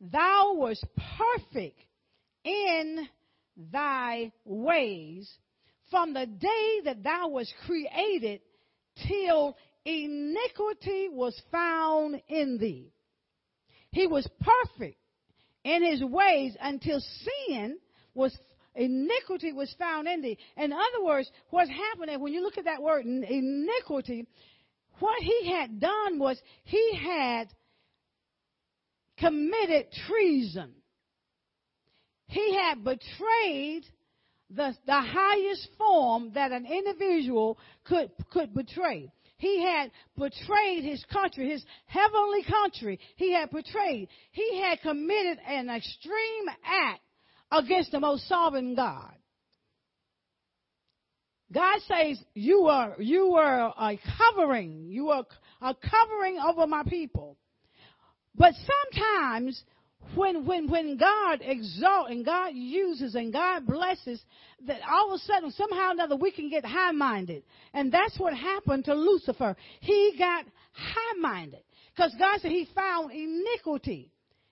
Thou 0.01 0.55
wast 0.57 0.85
perfect 1.19 1.81
in 2.45 3.09
thy 3.57 4.33
ways 4.45 5.31
from 5.95 6.13
the 6.13 6.27
day 6.27 6.81
that 6.87 7.05
thou 7.05 7.29
was 7.29 7.49
created 7.67 8.41
till 9.07 9.57
iniquity 9.85 11.09
was 11.09 11.41
found 11.53 12.21
in 12.27 12.59
thee. 12.59 12.91
He 13.93 14.09
was 14.09 14.29
perfect 14.41 14.99
in 15.63 15.85
his 15.85 16.03
ways 16.03 16.57
until 16.61 16.99
sin 16.99 17.79
was 18.13 18.37
iniquity 18.75 19.53
was 19.53 19.73
found 19.79 20.09
in 20.09 20.21
thee. 20.21 20.37
In 20.57 20.73
other 20.73 21.05
words, 21.05 21.31
what's 21.51 21.71
happening 21.71 22.19
when 22.19 22.33
you 22.33 22.43
look 22.43 22.59
at 22.59 22.65
that 22.65 22.83
word 22.83 23.07
iniquity, 23.07 24.27
what 24.99 25.23
he 25.23 25.53
had 25.53 25.79
done 25.79 26.19
was 26.19 26.43
he 26.65 26.97
had 26.97 27.47
committed 29.17 29.87
treason. 30.09 30.73
He 32.27 32.57
had 32.57 32.83
betrayed 32.83 33.87
the, 34.55 34.75
the 34.87 35.01
highest 35.01 35.69
form 35.77 36.33
that 36.35 36.53
an 36.53 36.67
individual 36.67 37.59
could, 37.85 38.11
could 38.31 38.55
betray. 38.55 39.11
He 39.37 39.63
had 39.63 39.91
betrayed 40.17 40.85
his 40.85 41.05
country, 41.13 41.51
his 41.51 41.65
heavenly 41.87 42.45
country. 42.45 43.01
He 43.17 43.33
had 43.33 43.51
betrayed. 43.51 44.09
He 44.31 44.61
had 44.61 44.81
committed 44.81 45.39
an 45.47 45.69
extreme 45.69 46.49
act 46.65 47.01
against 47.51 47.91
the 47.91 48.01
most 48.01 48.29
sovereign 48.29 48.75
God. 48.75 49.15
God 51.53 51.79
says, 51.87 52.19
you 52.35 52.67
are, 52.67 52.97
you 52.99 53.35
are 53.35 53.73
a 53.79 54.01
covering. 54.19 54.87
You 54.87 55.11
are 55.11 55.25
a 55.61 55.75
covering 55.75 56.39
over 56.39 56.67
my 56.67 56.83
people. 56.85 57.37
But 58.35 58.55
sometimes 58.55 59.63
when 60.15 60.47
when 60.47 60.71
when 60.71 60.97
God 60.97 61.41
exalts 61.43 62.11
and 62.11 62.25
God 62.25 62.53
uses 62.55 63.15
and 63.15 63.33
God 63.33 63.67
blesses, 63.67 64.23
that 64.67 64.81
all 64.91 65.13
of 65.13 65.21
a 65.21 65.25
sudden 65.25 65.51
somehow 65.51 65.89
or 65.89 65.93
another 65.93 66.17
we 66.17 66.31
can 66.31 66.51
get 66.51 66.65
high 66.65 66.93
minded, 66.93 67.43
and 67.73 67.93
that's 67.93 68.19
what 68.19 68.35
happened 68.35 68.85
to 68.87 68.95
Lucifer. 68.95 69.57
He 69.81 70.15
got 70.19 70.45
high 70.73 71.19
minded 71.21 71.63
because 71.95 72.15
God 72.19 72.41
said 72.41 72.51
he 72.51 72.69
found 72.75 73.13
iniquity 73.13 74.11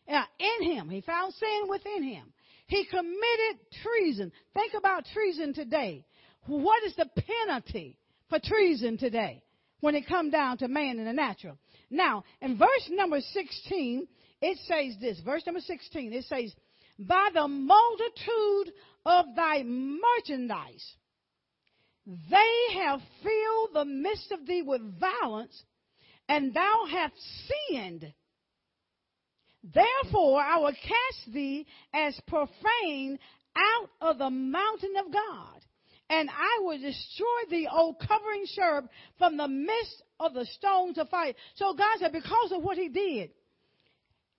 uh, 0.09 0.25
in 0.38 0.73
him. 0.73 0.88
He 0.88 1.00
found 1.00 1.32
sin 1.35 1.62
within 1.68 2.02
him. 2.02 2.32
He 2.66 2.85
committed 2.87 3.61
treason. 3.82 4.32
Think 4.54 4.75
about 4.75 5.04
treason 5.12 5.52
today. 5.52 6.04
What 6.47 6.82
is 6.85 6.94
the 6.97 7.06
penalty 7.47 7.99
for 8.28 8.38
treason 8.42 8.99
today 8.99 9.42
when 9.80 9.94
it 9.94 10.09
come 10.09 10.30
down 10.30 10.59
to 10.59 10.68
man 10.68 10.99
in 10.99 11.04
the 11.04 11.12
natural? 11.12 11.59
Now, 11.90 12.25
in 12.40 12.56
verse 12.56 12.88
number 12.90 13.21
16, 13.21 14.09
it 14.42 14.58
says 14.66 15.00
this, 15.00 15.20
verse 15.20 15.46
number 15.46 15.61
16, 15.61 16.12
it 16.12 16.25
says, 16.25 16.52
By 16.99 17.28
the 17.32 17.46
multitude 17.46 18.75
of 19.06 19.26
thy 19.37 19.62
merchandise, 19.62 20.84
they 22.06 22.75
have 22.80 23.00
filled 23.22 23.70
the 23.75 23.84
midst 23.84 24.32
of 24.32 24.44
thee 24.44 24.62
with 24.62 24.99
violence, 24.99 25.62
and 26.28 26.52
thou 26.52 26.84
hast 26.90 27.14
sinned. 27.70 28.12
Therefore, 29.62 30.40
I 30.40 30.58
will 30.58 30.72
cast 30.72 31.32
thee 31.32 31.64
as 31.94 32.20
profane 32.26 33.20
out 33.56 33.90
of 34.00 34.18
the 34.18 34.30
mountain 34.30 34.94
of 35.06 35.12
God, 35.12 35.61
and 36.11 36.28
I 36.28 36.58
will 36.62 36.80
destroy 36.80 37.26
thee, 37.49 37.68
O 37.72 37.94
covering 37.94 38.44
cherub, 38.56 38.88
from 39.18 39.37
the 39.37 39.46
midst 39.46 40.02
of 40.18 40.34
the 40.34 40.46
stones 40.46 40.99
of 40.99 41.08
fire. 41.11 41.34
So 41.54 41.75
God 41.75 41.99
said, 42.00 42.12
because 42.12 42.50
of 42.50 42.64
what 42.64 42.76
he 42.76 42.88
did, 42.88 43.30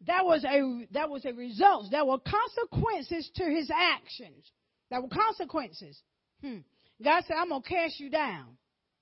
that 0.07 0.25
was 0.25 0.43
a 0.43 0.87
that 0.91 1.09
was 1.09 1.25
a 1.25 1.33
result. 1.33 1.91
There 1.91 2.05
were 2.05 2.19
consequences 2.19 3.29
to 3.35 3.43
his 3.45 3.69
actions. 3.73 4.51
There 4.89 5.01
were 5.01 5.09
consequences. 5.09 6.01
Hmm. 6.41 6.59
God 7.03 7.23
said, 7.25 7.37
"I'm 7.37 7.49
gonna 7.49 7.63
cast 7.63 7.99
you 7.99 8.09
down. 8.09 8.57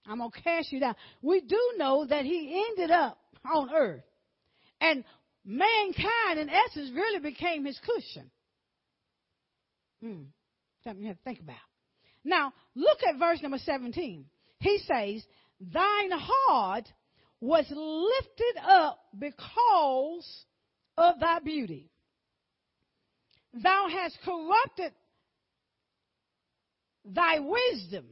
I'm 0.05 0.20
gonna 0.20 0.31
cast 0.43 0.72
you 0.72 0.79
down." 0.79 0.96
We 1.22 1.41
do 1.41 1.74
know 1.77 2.05
that 2.05 2.25
he 2.25 2.65
ended 2.70 2.91
up 2.91 3.20
on 3.46 3.74
earth, 3.74 4.03
and 4.79 5.03
mankind, 5.43 6.39
in 6.39 6.50
essence, 6.50 6.91
really 6.91 7.20
became 7.20 7.65
his 7.65 7.79
cushion. 7.79 8.31
Hmm. 10.01 10.24
Something 10.84 11.03
you 11.03 11.10
have 11.10 11.17
to 11.17 11.24
think 11.24 11.39
about. 11.39 11.58
Now, 12.24 12.53
look 12.75 13.00
at 13.08 13.17
verse 13.17 13.41
number 13.41 13.58
17. 13.58 14.25
He 14.60 14.77
says, 14.79 15.24
Thine 15.60 16.12
heart 16.12 16.88
was 17.39 17.65
lifted 17.70 18.62
up 18.63 19.00
because 19.17 20.46
of 21.01 21.20
thy 21.20 21.39
beauty. 21.39 21.89
Thou 23.53 23.88
hast 23.91 24.17
corrupted 24.24 24.93
thy 27.03 27.39
wisdom 27.39 28.05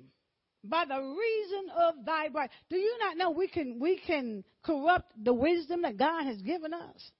by 0.63 0.86
the 0.86 1.00
reason 1.00 1.69
of 1.77 2.05
thy 2.05 2.27
bright. 2.29 2.50
Do 2.69 2.77
you 2.77 2.98
not 3.00 3.15
know 3.15 3.31
we 3.31 3.48
can 3.48 3.79
we 3.79 4.01
can 4.05 4.43
corrupt 4.63 5.13
the 5.24 5.34
wisdom 5.34 5.84
that 5.84 5.98
God 5.98 6.25
has 6.25 6.41
given 6.41 6.74
us? 6.74 7.12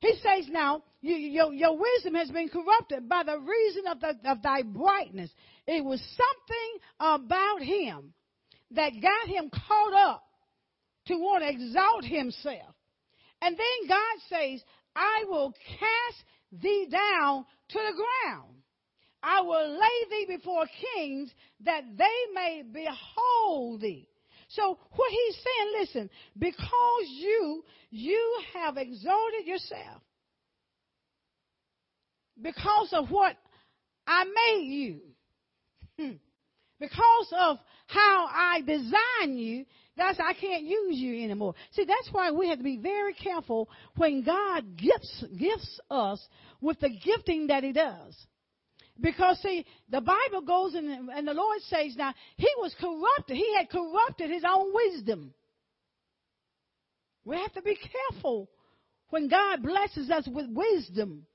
He 0.00 0.12
says 0.22 0.46
now, 0.50 0.82
you, 1.00 1.14
your, 1.14 1.52
your 1.54 1.78
wisdom 1.78 2.14
has 2.14 2.30
been 2.30 2.48
corrupted 2.48 3.08
by 3.08 3.22
the 3.22 3.38
reason 3.38 3.86
of, 3.86 4.00
the, 4.00 4.30
of 4.30 4.42
thy 4.42 4.62
brightness. 4.62 5.30
It 5.66 5.82
was 5.82 6.00
something 6.00 6.78
about 7.00 7.62
him 7.62 8.12
that 8.72 8.92
got 9.00 9.28
him 9.28 9.50
caught 9.50 9.94
up 9.94 10.22
to 11.06 11.14
want 11.14 11.42
to 11.42 11.48
exalt 11.48 12.04
himself. 12.04 12.75
And 13.42 13.56
then 13.56 13.88
God 13.88 14.16
says, 14.28 14.62
I 14.94 15.24
will 15.28 15.52
cast 15.78 16.62
thee 16.62 16.88
down 16.90 17.44
to 17.68 17.78
the 17.78 18.02
ground. 18.02 18.56
I 19.22 19.40
will 19.40 19.78
lay 19.78 20.10
thee 20.10 20.36
before 20.36 20.66
kings 20.94 21.30
that 21.64 21.82
they 21.96 22.32
may 22.34 22.62
behold 22.72 23.80
thee. 23.80 24.08
So 24.48 24.78
what 24.94 25.10
he's 25.10 25.34
saying, 25.34 25.80
listen, 25.80 26.10
because 26.38 27.08
you, 27.08 27.64
you 27.90 28.40
have 28.54 28.76
exalted 28.76 29.46
yourself, 29.46 30.02
because 32.40 32.90
of 32.92 33.10
what 33.10 33.36
I 34.06 34.24
made 34.24 34.66
you, 34.68 35.00
because 36.78 37.32
of 37.36 37.58
how 37.88 38.28
I 38.30 38.60
designed 38.64 39.40
you, 39.40 39.64
that's 39.96 40.18
I 40.20 40.34
can't 40.34 40.64
use 40.64 40.96
you 40.96 41.24
anymore. 41.24 41.54
See, 41.72 41.84
that's 41.84 42.08
why 42.12 42.30
we 42.30 42.48
have 42.48 42.58
to 42.58 42.64
be 42.64 42.78
very 42.78 43.14
careful 43.14 43.68
when 43.96 44.22
God 44.22 44.76
gifts 44.76 45.24
gifts 45.38 45.80
us 45.90 46.20
with 46.60 46.78
the 46.80 46.90
gifting 46.90 47.46
that 47.48 47.64
He 47.64 47.72
does. 47.72 48.14
Because 49.00 49.38
see, 49.42 49.66
the 49.90 50.00
Bible 50.00 50.40
goes 50.46 50.74
and, 50.74 51.10
and 51.10 51.28
the 51.28 51.34
Lord 51.34 51.60
says 51.62 51.94
now, 51.96 52.14
he 52.36 52.48
was 52.58 52.74
corrupted. 52.80 53.36
He 53.36 53.54
had 53.56 53.68
corrupted 53.68 54.30
his 54.30 54.42
own 54.48 54.72
wisdom. 54.72 55.34
We 57.24 57.36
have 57.36 57.52
to 57.54 57.62
be 57.62 57.76
careful 57.76 58.48
when 59.10 59.28
God 59.28 59.62
blesses 59.62 60.10
us 60.10 60.26
with 60.26 60.46
wisdom. 60.48 61.26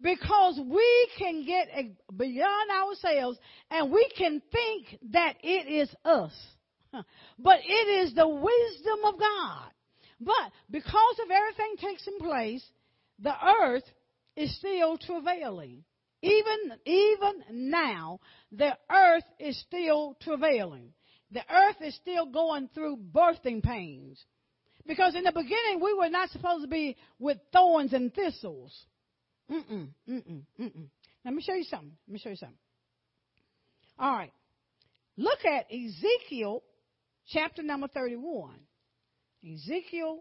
Because 0.00 0.60
we 0.64 1.08
can 1.18 1.44
get 1.44 1.68
beyond 2.16 2.70
ourselves 2.70 3.36
and 3.70 3.90
we 3.90 4.08
can 4.16 4.40
think 4.52 5.12
that 5.12 5.34
it 5.42 5.68
is 5.68 5.94
us. 6.04 6.32
But 6.92 7.60
it 7.64 8.06
is 8.06 8.14
the 8.14 8.28
wisdom 8.28 8.98
of 9.04 9.18
God. 9.18 9.70
But 10.20 10.52
because 10.70 11.18
of 11.24 11.30
everything 11.30 11.76
taking 11.76 12.18
place, 12.18 12.64
the 13.18 13.34
earth 13.62 13.84
is 14.36 14.56
still 14.56 14.98
travailing. 14.98 15.84
Even, 16.22 16.72
even 16.84 17.70
now, 17.70 18.20
the 18.50 18.76
earth 18.90 19.24
is 19.38 19.58
still 19.60 20.16
travailing. 20.20 20.92
The 21.30 21.42
earth 21.48 21.76
is 21.82 21.94
still 21.96 22.26
going 22.26 22.68
through 22.74 22.98
birthing 23.14 23.62
pains. 23.62 24.22
Because 24.86 25.14
in 25.14 25.24
the 25.24 25.32
beginning, 25.32 25.80
we 25.80 25.94
were 25.94 26.08
not 26.08 26.30
supposed 26.30 26.62
to 26.62 26.68
be 26.68 26.96
with 27.18 27.38
thorns 27.52 27.92
and 27.92 28.12
thistles. 28.12 28.74
Mm-mm, 29.50 29.88
mm-mm, 30.08 30.42
mm-mm. 30.58 30.86
Let 31.24 31.34
me 31.34 31.42
show 31.42 31.54
you 31.54 31.64
something. 31.64 31.92
Let 32.06 32.12
me 32.12 32.18
show 32.18 32.30
you 32.30 32.36
something. 32.36 32.58
All 33.98 34.12
right. 34.12 34.32
Look 35.16 35.44
at 35.44 35.66
Ezekiel 35.72 36.62
chapter 37.28 37.62
number 37.62 37.88
31. 37.88 38.54
Ezekiel 39.44 40.20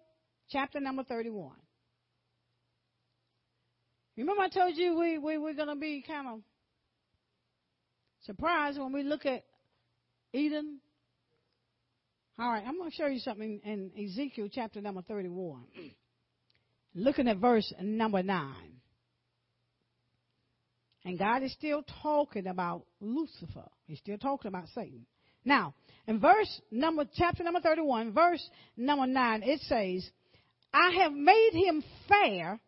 chapter 0.50 0.80
number 0.80 1.04
31. 1.04 1.52
Remember 4.18 4.42
I 4.42 4.50
told 4.50 4.76
you 4.76 4.98
we, 4.98 5.18
we, 5.18 5.38
we're 5.38 5.54
going 5.54 5.68
to 5.68 5.76
be 5.76 6.04
kind 6.06 6.28
of 6.28 6.40
surprised 8.22 8.80
when 8.80 8.92
we 8.92 9.04
look 9.04 9.26
at 9.26 9.44
Eden? 10.34 10.80
All 12.40 12.52
right, 12.52 12.64
I'm 12.66 12.78
going 12.78 12.90
to 12.90 12.96
show 12.96 13.08
you 13.08 13.20
something 13.20 13.62
in 13.64 13.92
Ezekiel 13.98 14.48
chapter 14.52 14.82
number 14.82 15.02
31. 15.02 15.64
Looking 16.96 17.28
at 17.28 17.38
verse 17.38 17.72
number 17.80 18.24
9. 18.24 18.54
And 21.06 21.18
God 21.18 21.44
is 21.44 21.54
still 21.54 21.84
talking 22.02 22.48
about 22.48 22.86
Lucifer. 23.00 23.70
He's 23.86 24.00
still 24.00 24.18
talking 24.18 24.50
about 24.50 24.68
Satan. 24.74 25.06
Now, 25.48 25.76
in 26.08 26.20
verse 26.20 26.62
number, 26.72 27.06
chapter 27.16 27.42
number 27.42 27.62
31, 27.62 28.12
verse 28.12 28.46
number 28.76 29.08
9, 29.08 29.44
it 29.44 29.62
says, 29.62 30.06
I 30.74 30.92
have 31.04 31.14
made 31.14 31.52
him 31.54 31.82
fair 32.10 32.60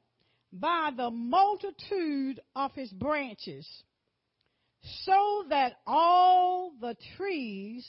by 0.54 0.92
the 0.96 1.10
multitude 1.12 2.40
of 2.56 2.72
his 2.74 2.90
branches, 2.92 3.68
so 5.04 5.44
that 5.50 5.74
all 5.86 6.72
the 6.80 6.96
trees, 7.18 7.86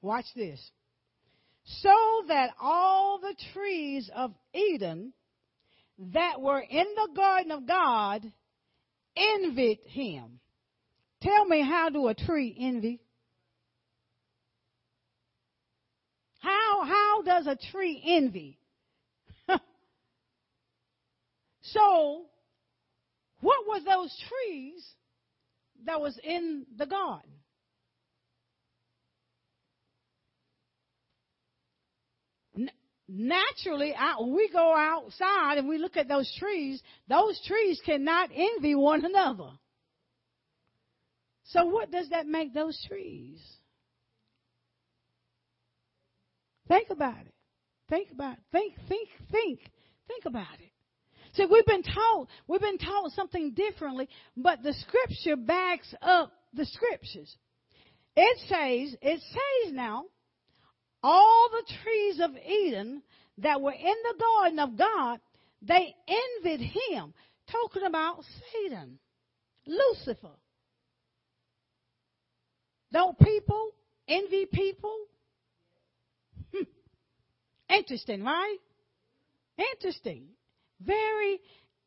watch 0.00 0.26
this, 0.34 0.60
so 1.64 2.24
that 2.26 2.50
all 2.60 3.20
the 3.20 3.36
trees 3.52 4.10
of 4.12 4.34
Eden 4.52 5.12
that 6.12 6.40
were 6.40 6.60
in 6.60 6.86
the 6.96 7.08
garden 7.14 7.52
of 7.52 7.68
God 7.68 8.24
envied 9.16 9.78
him. 9.86 10.40
Tell 11.20 11.44
me, 11.44 11.62
how 11.62 11.90
do 11.90 12.08
a 12.08 12.14
tree 12.14 12.56
envy? 12.58 13.01
How, 16.84 17.22
does 17.22 17.46
a 17.46 17.56
tree 17.70 18.02
envy? 18.06 18.58
So, 21.64 22.24
what 23.40 23.68
were 23.68 23.80
those 23.80 24.14
trees 24.28 24.84
that 25.86 26.00
was 26.00 26.18
in 26.22 26.66
the 26.76 26.86
garden? 26.86 27.30
naturally, 33.12 33.94
we 34.26 34.48
go 34.52 34.74
outside 34.74 35.58
and 35.58 35.68
we 35.68 35.78
look 35.78 35.96
at 35.96 36.08
those 36.08 36.32
trees, 36.38 36.82
those 37.08 37.40
trees 37.46 37.80
cannot 37.84 38.30
envy 38.34 38.74
one 38.74 39.04
another. 39.04 39.50
So, 41.44 41.66
what 41.66 41.90
does 41.90 42.08
that 42.10 42.26
make 42.26 42.54
those 42.54 42.78
trees? 42.88 43.38
Think 46.72 46.88
about 46.88 47.20
it. 47.20 47.34
Think 47.90 48.10
about 48.12 48.38
it. 48.38 48.38
Think, 48.50 48.74
think, 48.88 49.08
think, 49.30 49.60
think 50.08 50.24
about 50.24 50.54
it. 50.58 50.70
See, 51.34 51.44
we've 51.44 51.66
been 51.66 51.82
taught, 51.82 52.28
we've 52.48 52.62
been 52.62 52.78
taught 52.78 53.12
something 53.12 53.52
differently, 53.52 54.08
but 54.38 54.62
the 54.62 54.72
scripture 54.72 55.36
backs 55.36 55.94
up 56.00 56.32
the 56.54 56.64
scriptures. 56.64 57.36
It 58.16 58.38
says, 58.48 58.96
it 59.02 59.20
says 59.20 59.74
now, 59.74 60.04
all 61.02 61.50
the 61.50 61.74
trees 61.82 62.20
of 62.20 62.30
Eden 62.36 63.02
that 63.38 63.60
were 63.60 63.72
in 63.72 63.78
the 63.78 64.14
garden 64.18 64.58
of 64.58 64.78
God, 64.78 65.20
they 65.60 65.94
envied 66.08 66.60
him. 66.60 67.12
Talking 67.50 67.82
about 67.86 68.24
Satan, 68.52 68.98
Lucifer. 69.66 70.36
Don't 72.92 73.18
people 73.18 73.72
envy 74.08 74.46
people? 74.50 74.96
Interesting, 77.72 78.22
right? 78.22 78.58
Interesting. 79.74 80.24
Very 80.80 81.40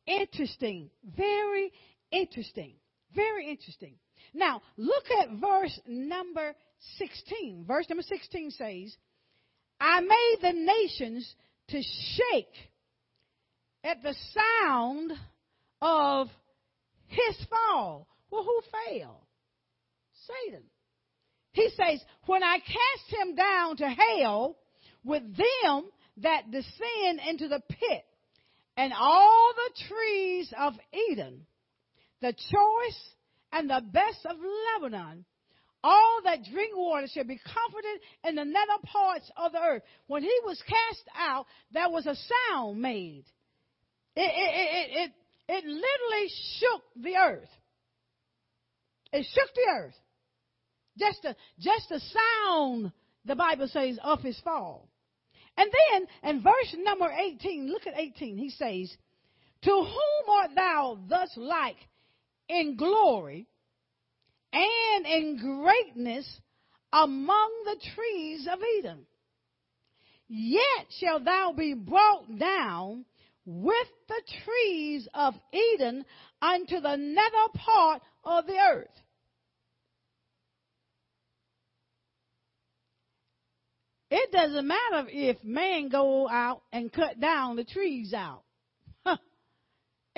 interesting. 0.06 0.90
Very 1.16 1.72
interesting. 2.10 2.74
Very 3.14 3.50
interesting. 3.50 3.94
Now, 4.34 4.62
look 4.76 5.04
at 5.22 5.30
verse 5.40 5.78
number 5.86 6.54
16. 6.98 7.64
Verse 7.66 7.86
number 7.88 8.02
16 8.02 8.50
says, 8.52 8.96
I 9.80 10.00
made 10.00 10.36
the 10.42 10.52
nations 10.52 11.34
to 11.68 11.82
shake 11.82 12.54
at 13.84 14.02
the 14.02 14.14
sound 14.34 15.12
of 15.80 16.28
his 17.06 17.36
fall. 17.48 18.08
Well, 18.30 18.44
who 18.44 18.60
fell? 18.70 19.26
Satan. 20.26 20.64
He 21.52 21.70
says, 21.76 22.00
When 22.26 22.42
I 22.42 22.58
cast 22.58 23.22
him 23.22 23.34
down 23.36 23.76
to 23.76 23.88
hell 23.88 24.56
with 25.06 25.22
them 25.22 25.84
that 26.18 26.50
descend 26.50 27.20
into 27.28 27.48
the 27.48 27.60
pit, 27.68 28.04
and 28.76 28.92
all 28.92 29.52
the 29.54 29.84
trees 29.86 30.52
of 30.58 30.74
Eden, 31.10 31.46
the 32.20 32.32
choice 32.32 33.00
and 33.52 33.70
the 33.70 33.82
best 33.92 34.26
of 34.26 34.36
Lebanon, 34.74 35.24
all 35.84 36.20
that 36.24 36.40
drink 36.52 36.76
water 36.76 37.06
shall 37.12 37.24
be 37.24 37.38
comforted 37.38 38.00
in 38.24 38.34
the 38.34 38.44
nether 38.44 38.82
parts 38.84 39.30
of 39.36 39.52
the 39.52 39.60
earth. 39.60 39.82
When 40.08 40.22
he 40.22 40.32
was 40.44 40.60
cast 40.66 41.04
out, 41.16 41.46
there 41.72 41.88
was 41.88 42.06
a 42.06 42.16
sound 42.50 42.80
made. 42.80 43.24
It, 44.16 44.20
it, 44.20 44.32
it, 44.34 44.98
it, 44.98 45.12
it 45.48 45.64
literally 45.64 46.28
shook 46.58 46.82
the 46.96 47.16
earth. 47.16 47.48
It 49.12 49.26
shook 49.32 49.54
the 49.54 49.72
earth. 49.78 49.94
Just 50.98 51.22
the, 51.22 51.36
just 51.60 51.88
the 51.88 52.00
sound, 52.00 52.90
the 53.24 53.36
Bible 53.36 53.68
says, 53.68 53.98
of 54.02 54.22
his 54.22 54.40
fall. 54.40 54.88
And 55.56 55.70
then 55.90 56.06
in 56.30 56.42
verse 56.42 56.74
number 56.78 57.10
18, 57.10 57.70
look 57.70 57.86
at 57.86 57.98
18, 57.98 58.36
he 58.36 58.50
says, 58.50 58.94
To 59.62 59.70
whom 59.70 60.30
art 60.30 60.50
thou 60.54 60.98
thus 61.08 61.30
like 61.36 61.76
in 62.48 62.76
glory 62.76 63.46
and 64.52 65.06
in 65.06 65.38
greatness 65.38 66.40
among 66.92 67.50
the 67.64 67.80
trees 67.94 68.48
of 68.50 68.58
Eden. 68.78 69.06
Yet 70.28 70.86
shall 70.98 71.20
thou 71.20 71.52
be 71.56 71.74
brought 71.74 72.38
down 72.38 73.04
with 73.44 73.88
the 74.08 74.22
trees 74.44 75.08
of 75.14 75.34
Eden 75.52 76.04
unto 76.42 76.80
the 76.80 76.96
nether 76.96 77.48
part 77.54 78.02
of 78.24 78.46
the 78.46 78.56
earth. 78.56 78.88
It 84.10 84.30
doesn't 84.30 84.66
matter 84.66 85.08
if 85.08 85.42
man 85.42 85.88
go 85.88 86.28
out 86.28 86.62
and 86.72 86.92
cut 86.92 87.20
down 87.20 87.56
the 87.56 87.64
trees 87.64 88.14
out. 88.14 88.42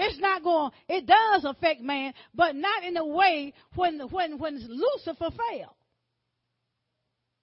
It's 0.00 0.20
not 0.20 0.44
going, 0.44 0.70
it 0.88 1.06
does 1.06 1.44
affect 1.44 1.80
man, 1.80 2.14
but 2.32 2.54
not 2.54 2.84
in 2.84 2.96
a 2.96 3.04
way 3.04 3.52
when, 3.74 3.98
when, 3.98 4.38
when 4.38 4.54
Lucifer 4.54 5.30
fell. 5.36 5.76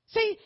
See, 0.08 0.38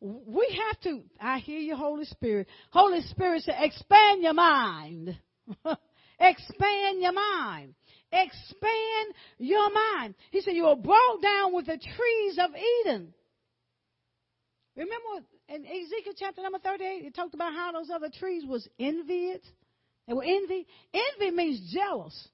we 0.00 0.60
have 0.66 0.80
to, 0.80 1.02
I 1.20 1.38
hear 1.38 1.60
you, 1.60 1.76
Holy 1.76 2.06
Spirit. 2.06 2.48
Holy 2.72 3.02
Spirit 3.02 3.42
said, 3.42 3.54
expand 3.60 4.24
your 4.24 4.34
mind. 4.34 5.16
expand 6.18 7.00
your 7.00 7.12
mind. 7.12 7.74
Expand 8.10 9.14
your 9.38 9.72
mind. 9.72 10.16
He 10.32 10.40
said, 10.40 10.54
you 10.54 10.64
were 10.64 10.74
brought 10.74 11.22
down 11.22 11.54
with 11.54 11.66
the 11.66 11.78
trees 11.78 12.38
of 12.40 12.50
Eden. 12.84 13.14
Remember 14.76 15.24
in 15.48 15.64
Ezekiel 15.66 16.14
chapter 16.18 16.42
number 16.42 16.58
38, 16.58 17.04
it 17.04 17.14
talked 17.14 17.34
about 17.34 17.52
how 17.52 17.72
those 17.72 17.90
other 17.90 18.08
trees 18.08 18.44
was 18.46 18.66
envied. 18.78 19.40
They 20.06 20.14
were 20.14 20.24
envy. 20.24 20.66
Envy 20.92 21.30
means 21.34 21.72
jealous. 21.72 22.28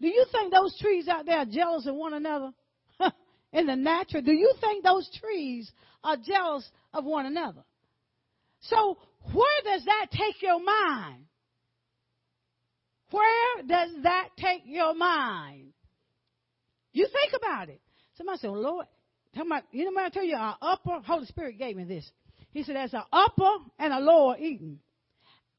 Do 0.00 0.08
you 0.08 0.24
think 0.30 0.52
those 0.52 0.76
trees 0.78 1.08
out 1.08 1.26
there 1.26 1.38
are 1.38 1.46
jealous 1.46 1.86
of 1.86 1.94
one 1.94 2.14
another? 2.14 2.52
in 3.52 3.66
the 3.66 3.76
natural, 3.76 4.22
do 4.22 4.32
you 4.32 4.52
think 4.60 4.84
those 4.84 5.08
trees 5.20 5.70
are 6.04 6.16
jealous 6.16 6.68
of 6.92 7.04
one 7.04 7.26
another? 7.26 7.64
So, 8.60 8.98
where 9.32 9.62
does 9.64 9.84
that 9.84 10.06
take 10.12 10.42
your 10.42 10.62
mind? 10.62 11.24
Where 13.10 13.62
does 13.66 13.90
that 14.02 14.28
take 14.36 14.62
your 14.66 14.94
mind? 14.94 15.72
You 16.92 17.06
think 17.06 17.32
about 17.36 17.68
it. 17.68 17.80
Somebody 18.16 18.38
said, 18.38 18.50
well, 18.50 18.60
Lord, 18.60 18.86
tell 19.34 19.44
me, 19.44 19.56
you 19.72 19.90
know 19.90 20.00
I 20.00 20.10
tell 20.10 20.24
you? 20.24 20.36
Our 20.36 20.56
upper, 20.60 21.00
Holy 21.06 21.26
Spirit 21.26 21.58
gave 21.58 21.76
me 21.76 21.84
this. 21.84 22.10
He 22.52 22.62
said, 22.62 22.76
there's 22.76 22.94
an 22.94 23.02
upper 23.12 23.64
and 23.78 23.92
a 23.92 24.00
lower 24.00 24.36
Eden. 24.38 24.80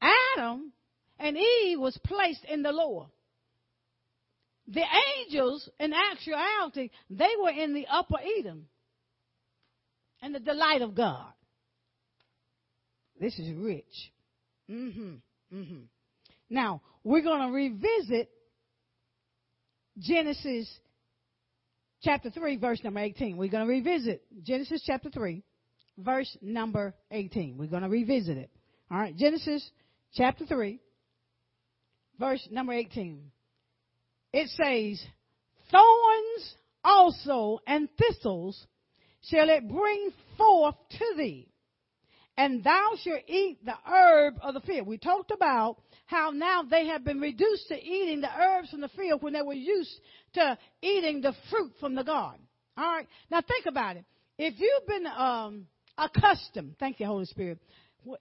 Adam 0.00 0.72
and 1.18 1.36
Eve 1.36 1.78
was 1.78 1.98
placed 2.04 2.44
in 2.44 2.62
the 2.62 2.72
lower. 2.72 3.06
The 4.68 4.84
angels, 5.18 5.68
in 5.78 5.92
actuality, 5.92 6.90
they 7.08 7.30
were 7.42 7.50
in 7.50 7.74
the 7.74 7.86
upper 7.90 8.18
Eden 8.38 8.66
and 10.22 10.34
the 10.34 10.40
delight 10.40 10.82
of 10.82 10.94
God. 10.94 11.32
This 13.20 13.38
is 13.38 13.54
rich. 13.54 13.84
Mm-hmm. 14.70 15.14
Mm-hmm. 15.54 15.80
Now, 16.48 16.82
we're 17.04 17.22
going 17.22 17.48
to 17.48 17.52
revisit 17.52 18.30
Genesis 19.98 20.68
chapter 22.02 22.30
3, 22.30 22.56
verse 22.56 22.82
number 22.82 23.00
18. 23.00 23.36
We're 23.36 23.50
going 23.50 23.66
to 23.66 23.70
revisit 23.70 24.22
Genesis 24.42 24.82
chapter 24.86 25.10
3, 25.10 25.42
verse 26.04 26.36
number 26.42 26.94
18. 27.10 27.56
We're 27.58 27.66
going 27.66 27.82
to 27.82 27.88
revisit 27.88 28.36
it. 28.36 28.50
All 28.90 28.98
right, 28.98 29.16
Genesis 29.16 29.68
chapter 30.14 30.46
3, 30.46 30.80
verse 32.18 32.46
number 32.50 32.72
18. 32.72 33.30
It 34.32 34.48
says, 34.48 35.04
Thorns 35.70 36.54
also 36.84 37.58
and 37.66 37.88
thistles 37.98 38.66
shall 39.22 39.48
it 39.48 39.68
bring 39.68 40.10
forth 40.36 40.74
to 40.90 41.14
thee, 41.16 41.48
and 42.36 42.64
thou 42.64 42.92
shalt 43.02 43.22
eat 43.28 43.64
the 43.64 43.74
herb 43.86 44.34
of 44.42 44.54
the 44.54 44.60
field. 44.60 44.86
We 44.86 44.98
talked 44.98 45.30
about 45.30 45.76
how 46.06 46.30
now 46.30 46.62
they 46.62 46.86
have 46.86 47.04
been 47.04 47.20
reduced 47.20 47.68
to 47.68 47.80
eating 47.80 48.20
the 48.20 48.30
herbs 48.34 48.70
from 48.70 48.80
the 48.80 48.88
field 48.88 49.22
when 49.22 49.34
they 49.34 49.42
were 49.42 49.52
used 49.52 49.94
to 50.34 50.58
eating 50.82 51.20
the 51.20 51.34
fruit 51.50 51.72
from 51.78 51.94
the 51.94 52.04
garden. 52.04 52.40
All 52.76 52.90
right. 52.90 53.06
Now 53.30 53.42
think 53.42 53.66
about 53.66 53.96
it. 53.96 54.04
If 54.38 54.54
you've 54.58 54.86
been 54.86 55.06
um, 55.06 55.66
accustomed, 55.98 56.76
thank 56.78 57.00
you, 57.00 57.06
Holy 57.06 57.24
Spirit. 57.24 57.58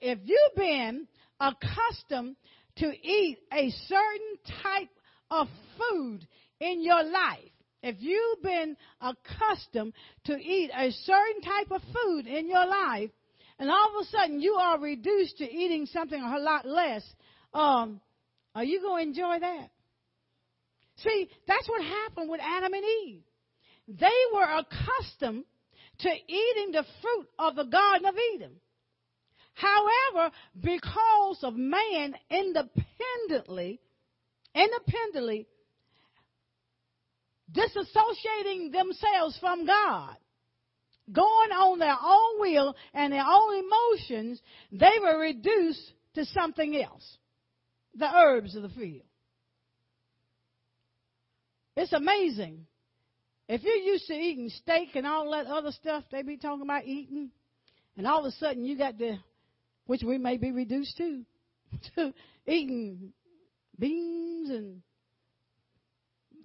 If 0.01 0.19
you've 0.23 0.55
been 0.55 1.07
accustomed 1.39 2.35
to 2.77 2.87
eat 2.87 3.39
a 3.53 3.69
certain 3.87 4.61
type 4.63 4.89
of 5.31 5.47
food 5.77 6.27
in 6.59 6.83
your 6.83 7.03
life, 7.03 7.51
if 7.81 7.95
you've 7.99 8.43
been 8.43 8.75
accustomed 8.99 9.93
to 10.25 10.33
eat 10.33 10.71
a 10.75 10.91
certain 10.91 11.41
type 11.41 11.71
of 11.71 11.81
food 11.93 12.27
in 12.27 12.49
your 12.49 12.65
life, 12.65 13.09
and 13.57 13.69
all 13.69 13.89
of 13.97 14.05
a 14.05 14.09
sudden 14.09 14.41
you 14.41 14.53
are 14.53 14.79
reduced 14.79 15.37
to 15.37 15.49
eating 15.49 15.85
something 15.85 16.21
a 16.21 16.39
lot 16.39 16.65
less, 16.65 17.03
um, 17.53 18.01
are 18.55 18.63
you 18.63 18.81
going 18.81 19.13
to 19.13 19.21
enjoy 19.21 19.39
that? 19.39 19.69
See, 20.97 21.29
that's 21.47 21.69
what 21.69 21.81
happened 21.81 22.29
with 22.29 22.41
Adam 22.41 22.73
and 22.73 22.83
Eve. 23.05 23.21
They 23.87 24.07
were 24.33 24.43
accustomed 24.43 25.45
to 25.99 26.09
eating 26.09 26.71
the 26.71 26.85
fruit 27.01 27.27
of 27.37 27.55
the 27.55 27.65
Garden 27.65 28.07
of 28.07 28.15
Eden. 28.35 28.51
However, 29.53 30.31
because 30.61 31.39
of 31.43 31.55
man 31.55 32.15
independently, 32.29 33.81
independently 34.55 35.47
disassociating 37.51 38.71
themselves 38.71 39.37
from 39.39 39.65
God, 39.65 40.15
going 41.11 41.51
on 41.51 41.79
their 41.79 41.97
own 42.01 42.39
will 42.39 42.75
and 42.93 43.11
their 43.11 43.25
own 43.25 43.63
emotions, 43.63 44.41
they 44.71 44.99
were 45.01 45.19
reduced 45.19 45.91
to 46.15 46.25
something 46.25 46.81
else. 46.81 47.17
The 47.95 48.09
herbs 48.09 48.55
of 48.55 48.61
the 48.61 48.69
field. 48.69 49.03
It's 51.75 51.93
amazing. 51.93 52.65
If 53.49 53.63
you're 53.63 53.75
used 53.77 54.05
to 54.05 54.13
eating 54.13 54.49
steak 54.49 54.89
and 54.93 55.07
all 55.07 55.31
that 55.31 55.47
other 55.47 55.71
stuff 55.71 56.03
they 56.11 56.21
be 56.21 56.37
talking 56.37 56.61
about 56.61 56.85
eating, 56.85 57.31
and 57.97 58.05
all 58.05 58.19
of 58.19 58.25
a 58.25 58.31
sudden 58.33 58.63
you 58.63 58.77
got 58.77 58.99
the 58.99 59.17
which 59.87 60.03
we 60.03 60.19
may 60.19 60.37
be 60.37 60.51
reduced 60.51 60.95
to, 60.97 61.23
to 61.95 62.13
eating 62.47 63.11
beans 63.79 64.51
and 64.51 64.81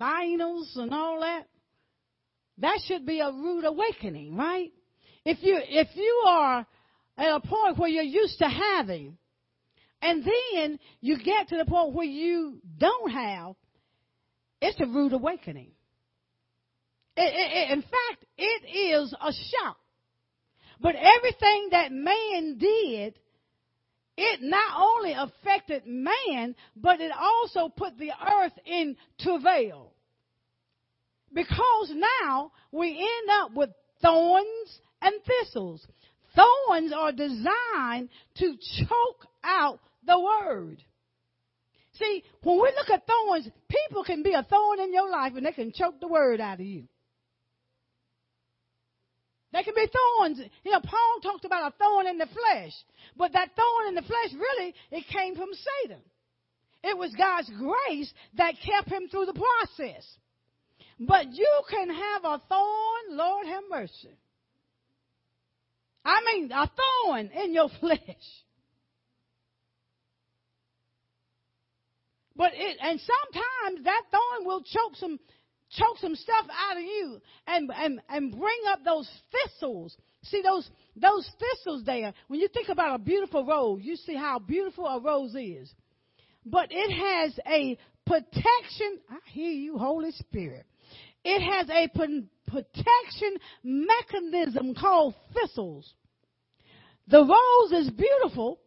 vinyls 0.00 0.74
and 0.76 0.94
all 0.94 1.20
that. 1.20 1.46
That 2.56 2.78
should 2.86 3.04
be 3.04 3.20
a 3.20 3.30
rude 3.30 3.66
awakening, 3.66 4.34
right? 4.34 4.72
If 5.26 5.42
you 5.42 5.60
if 5.62 5.88
you 5.94 6.24
are 6.26 6.66
at 7.18 7.36
a 7.36 7.40
point 7.40 7.76
where 7.76 7.90
you're 7.90 8.02
used 8.02 8.38
to 8.38 8.48
having, 8.48 9.18
and 10.00 10.24
then 10.24 10.78
you 11.02 11.18
get 11.22 11.48
to 11.48 11.58
the 11.58 11.66
point 11.66 11.92
where 11.92 12.06
you 12.06 12.62
don't 12.78 13.10
have, 13.10 13.56
it's 14.62 14.80
a 14.80 14.86
rude 14.86 15.12
awakening. 15.12 15.72
In 17.16 17.82
fact, 17.82 18.24
it 18.36 18.68
is 18.68 19.12
a 19.12 19.32
shock. 19.32 19.76
But 20.80 20.96
everything 20.96 21.68
that 21.70 21.92
man 21.92 22.58
did 22.58 23.14
it 24.16 24.40
not 24.42 24.80
only 24.80 25.12
affected 25.12 25.86
man, 25.86 26.54
but 26.76 27.00
it 27.00 27.10
also 27.18 27.68
put 27.68 27.98
the 27.98 28.10
earth 28.10 28.52
in 28.64 28.96
travail. 29.18 29.92
Because 31.32 31.92
now 31.94 32.52
we 32.70 32.90
end 32.90 33.30
up 33.42 33.54
with 33.54 33.70
thorns 34.00 34.80
and 35.02 35.14
thistles. 35.26 35.84
Thorns 36.36 36.92
are 36.92 37.12
designed 37.12 38.08
to 38.36 38.56
choke 38.78 39.26
out 39.42 39.80
the 40.06 40.20
word. 40.20 40.82
See, 41.98 42.22
when 42.42 42.56
we 42.56 42.72
look 42.76 42.90
at 42.90 43.06
thorns, 43.06 43.48
people 43.68 44.04
can 44.04 44.22
be 44.22 44.32
a 44.32 44.44
thorn 44.44 44.80
in 44.80 44.92
your 44.92 45.10
life 45.10 45.32
and 45.36 45.46
they 45.46 45.52
can 45.52 45.72
choke 45.72 46.00
the 46.00 46.08
word 46.08 46.40
out 46.40 46.60
of 46.60 46.66
you. 46.66 46.84
There 49.54 49.62
can 49.62 49.74
be 49.76 49.86
thorns. 49.86 50.40
You 50.64 50.72
know, 50.72 50.80
Paul 50.80 51.20
talked 51.22 51.44
about 51.44 51.72
a 51.72 51.76
thorn 51.78 52.08
in 52.08 52.18
the 52.18 52.26
flesh. 52.26 52.72
But 53.16 53.34
that 53.34 53.50
thorn 53.54 53.86
in 53.86 53.94
the 53.94 54.02
flesh, 54.02 54.32
really, 54.32 54.74
it 54.90 55.04
came 55.06 55.36
from 55.36 55.50
Satan. 55.52 56.02
It 56.82 56.98
was 56.98 57.14
God's 57.16 57.48
grace 57.56 58.12
that 58.36 58.54
kept 58.66 58.88
him 58.88 59.06
through 59.08 59.26
the 59.26 59.32
process. 59.32 60.04
But 60.98 61.32
you 61.32 61.62
can 61.70 61.88
have 61.88 62.24
a 62.24 62.42
thorn, 62.48 63.16
Lord 63.16 63.46
have 63.46 63.62
mercy. 63.70 64.18
I 66.04 66.20
mean, 66.26 66.50
a 66.50 66.68
thorn 67.04 67.28
in 67.28 67.54
your 67.54 67.68
flesh. 67.80 68.00
But 72.34 72.50
it, 72.54 72.76
and 72.80 73.00
sometimes 73.00 73.84
that 73.84 74.02
thorn 74.10 74.46
will 74.46 74.62
choke 74.62 74.96
some 74.96 75.20
choke 75.76 75.98
some 76.00 76.14
stuff 76.14 76.46
out 76.70 76.76
of 76.76 76.82
you 76.82 77.20
and, 77.46 77.70
and, 77.74 78.00
and 78.08 78.30
bring 78.30 78.60
up 78.68 78.80
those 78.84 79.08
thistles. 79.32 79.96
See 80.22 80.42
those, 80.42 80.68
those 80.96 81.28
thistles 81.38 81.84
there. 81.84 82.12
When 82.28 82.40
you 82.40 82.48
think 82.48 82.68
about 82.68 82.94
a 82.94 82.98
beautiful 82.98 83.44
rose, 83.44 83.80
you 83.82 83.96
see 83.96 84.14
how 84.14 84.38
beautiful 84.38 84.86
a 84.86 85.00
rose 85.00 85.34
is. 85.34 85.72
But 86.46 86.68
it 86.70 86.90
has 86.92 87.38
a 87.46 87.78
protection. 88.06 89.00
I 89.10 89.18
hear 89.30 89.50
you, 89.50 89.78
Holy 89.78 90.12
Spirit. 90.12 90.66
it 91.24 91.40
has 91.40 91.68
a 91.70 91.88
protection 92.46 93.36
mechanism 93.62 94.74
called 94.74 95.14
thistles. 95.32 95.92
The 97.08 97.20
rose 97.20 97.86
is 97.86 97.90
beautiful, 97.90 98.60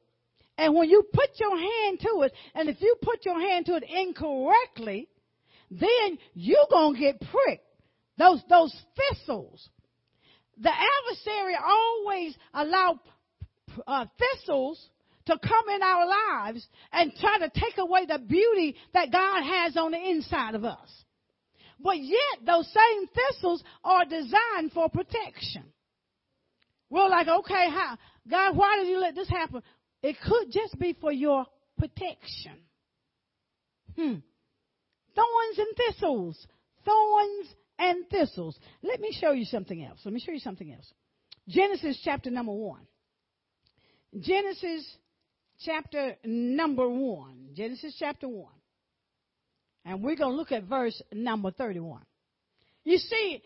and 0.58 0.76
when 0.76 0.90
you 0.90 1.04
put 1.14 1.30
your 1.40 1.58
hand 1.58 2.00
to 2.02 2.22
it, 2.24 2.34
and 2.54 2.70
if 2.70 2.82
you 2.82 2.96
put 3.02 3.26
your 3.26 3.40
hand 3.40 3.68
to 3.68 3.76
it 3.76 3.84
incorrectly, 3.84 5.08
then 5.70 6.18
you're 6.34 6.68
gonna 6.70 6.98
get 6.98 7.20
pricked. 7.20 7.66
Those 8.18 8.42
those 8.50 8.76
thistles. 8.96 9.70
The 10.60 10.72
adversary 10.72 11.56
always 11.56 12.36
allow 12.54 13.00
uh, 13.86 14.06
thistles 14.18 14.90
to 15.28 15.38
come 15.38 15.70
in 15.76 15.84
our 15.84 16.08
lives 16.08 16.68
and 16.92 17.14
try 17.20 17.38
to 17.40 17.50
take 17.50 17.78
away 17.78 18.06
the 18.06 18.18
beauty 18.18 18.76
that 18.94 19.12
God 19.12 19.44
has 19.44 19.78
on 19.78 19.92
the 19.92 20.10
inside 20.10 20.56
of 20.56 20.64
us. 20.64 20.90
But 21.80 22.00
yet, 22.00 22.46
those 22.46 22.66
same 22.66 23.08
thistles 23.08 23.64
are 23.84 24.06
designed 24.06 24.72
for 24.74 24.90
protection. 24.90 25.64
We're 26.90 27.10
like, 27.10 27.28
okay, 27.28 27.70
how, 27.70 27.98
God, 28.30 28.58
why 28.58 28.78
did 28.78 28.88
you 28.88 29.00
let 29.00 29.14
this 29.14 29.30
happen? 29.30 29.62
It 30.02 30.16
could 30.26 30.52
just 30.52 30.80
be 30.80 30.96
for 31.00 31.12
your 31.12 31.46
protection. 31.78 32.54
Hmm. 33.96 34.16
Thorns 35.18 35.58
and 35.58 35.68
thistles. 35.76 36.48
Thorns 36.86 37.48
and 37.80 38.10
thistles. 38.10 38.58
Let 38.84 39.02
me 39.02 39.16
show 39.20 39.32
you 39.32 39.46
something 39.46 39.84
else. 39.84 40.00
Let 40.06 40.14
me 40.14 40.20
show 40.20 40.32
you 40.32 40.40
something 40.40 40.72
else. 40.72 40.94
Genesis 41.48 42.00
chapter 42.04 42.30
number 42.30 42.52
one. 42.52 42.86
Genesis 44.20 44.86
chapter 45.66 46.16
number 46.24 46.88
one. 46.88 47.50
Genesis 47.56 47.96
chapter 47.98 48.28
one. 48.28 48.54
And 49.86 50.04
we're 50.04 50.16
going 50.16 50.32
to 50.32 50.38
look 50.38 50.52
at 50.52 50.64
verse 50.64 51.02
number 51.14 51.52
31. 51.52 52.02
You 52.84 52.98
see, 52.98 53.42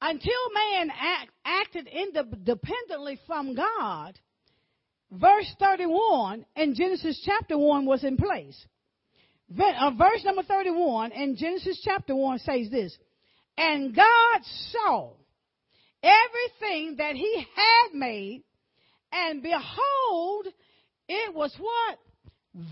until 0.00 0.32
man 0.54 0.90
act, 0.90 1.30
acted 1.44 1.88
independently 1.88 3.18
from 3.26 3.54
God, 3.54 4.18
verse 5.10 5.52
31 5.58 6.44
in 6.56 6.74
Genesis 6.74 7.20
chapter 7.24 7.56
1 7.56 7.86
was 7.86 8.04
in 8.04 8.16
place. 8.16 8.66
Uh, 9.50 9.90
verse 9.96 10.24
number 10.24 10.42
31 10.42 11.12
in 11.12 11.36
Genesis 11.36 11.80
chapter 11.82 12.14
1 12.14 12.38
says 12.40 12.70
this, 12.70 12.96
And 13.56 13.94
God 13.94 14.40
saw 14.72 15.12
everything 16.02 16.96
that 16.98 17.14
he 17.14 17.46
had 17.54 17.94
made, 17.94 18.44
and 19.10 19.42
behold, 19.42 20.48
it 21.08 21.34
was 21.34 21.54
what? 21.58 21.98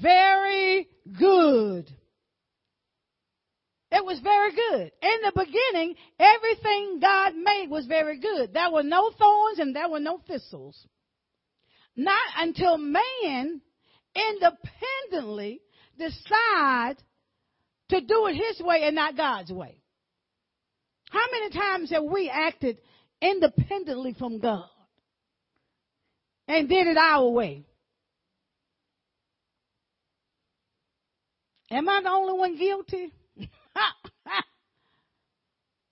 Very 0.02 0.88
good. 1.18 1.90
It 3.90 4.04
was 4.04 4.18
very 4.18 4.50
good. 4.50 4.92
In 5.00 5.18
the 5.22 5.32
beginning, 5.34 5.94
everything 6.18 6.98
God 7.00 7.34
made 7.36 7.68
was 7.70 7.86
very 7.86 8.18
good. 8.18 8.52
There 8.52 8.70
were 8.70 8.82
no 8.82 9.10
thorns 9.18 9.58
and 9.58 9.74
there 9.74 9.88
were 9.88 10.00
no 10.00 10.20
thistles. 10.26 10.86
Not 11.94 12.26
until 12.38 12.76
man 12.76 13.62
independently 14.14 15.60
decide 15.98 16.96
to 17.90 18.00
do 18.00 18.26
it 18.26 18.34
his 18.34 18.60
way 18.64 18.82
and 18.84 18.94
not 18.94 19.16
God's 19.16 19.50
way. 19.50 19.76
How 21.10 21.24
many 21.30 21.50
times 21.50 21.90
have 21.90 22.04
we 22.04 22.30
acted 22.32 22.78
independently 23.20 24.14
from 24.18 24.40
God 24.40 24.68
and 26.48 26.68
did 26.68 26.86
it 26.86 26.96
our 26.96 27.28
way? 27.28 27.64
Am 31.70 31.88
I 31.88 32.00
the 32.02 32.10
only 32.10 32.38
one 32.38 32.56
guilty? 32.56 33.12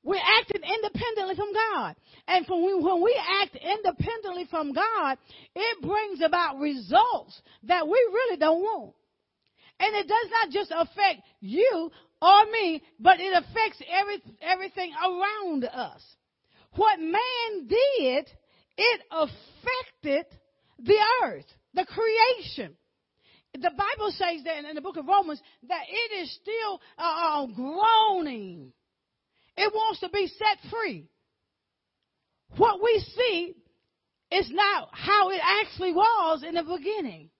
We're 0.04 0.16
acting 0.16 0.62
independently 0.62 1.34
from 1.34 1.52
God. 1.52 1.96
And 2.28 2.46
when 2.48 2.64
we, 2.64 2.74
when 2.74 3.02
we 3.02 3.18
act 3.42 3.56
independently 3.56 4.46
from 4.50 4.72
God, 4.72 5.18
it 5.54 5.82
brings 5.82 6.20
about 6.20 6.58
results 6.58 7.40
that 7.64 7.86
we 7.86 7.92
really 8.12 8.36
don't 8.36 8.60
want. 8.60 8.94
And 9.80 9.94
it 9.96 10.08
does 10.08 10.30
not 10.30 10.50
just 10.50 10.70
affect 10.70 11.22
you 11.40 11.90
or 12.22 12.44
me, 12.46 12.82
but 13.00 13.20
it 13.20 13.32
affects 13.32 13.82
every, 13.90 14.22
everything 14.40 14.92
around 15.02 15.64
us. 15.64 16.02
What 16.76 17.00
man 17.00 17.68
did, 17.68 18.30
it 18.76 19.00
affected 19.10 20.26
the 20.78 20.98
earth, 21.24 21.46
the 21.74 21.87
creation 21.87 22.76
the 23.54 23.70
Bible 23.70 24.10
says 24.10 24.42
that 24.44 24.64
in 24.64 24.74
the 24.74 24.80
book 24.80 24.96
of 24.96 25.06
Romans 25.06 25.40
that 25.68 25.82
it 25.88 26.22
is 26.22 26.38
still 26.42 26.80
uh, 26.98 27.02
uh, 27.02 27.46
groaning. 27.46 28.72
It 29.56 29.72
wants 29.72 30.00
to 30.00 30.08
be 30.08 30.26
set 30.26 30.70
free. 30.70 31.08
What 32.56 32.82
we 32.82 33.04
see 33.16 33.54
is 34.32 34.50
not 34.50 34.88
how 34.92 35.30
it 35.30 35.40
actually 35.42 35.92
was 35.92 36.42
in 36.42 36.54
the 36.54 36.62
beginning. 36.62 37.30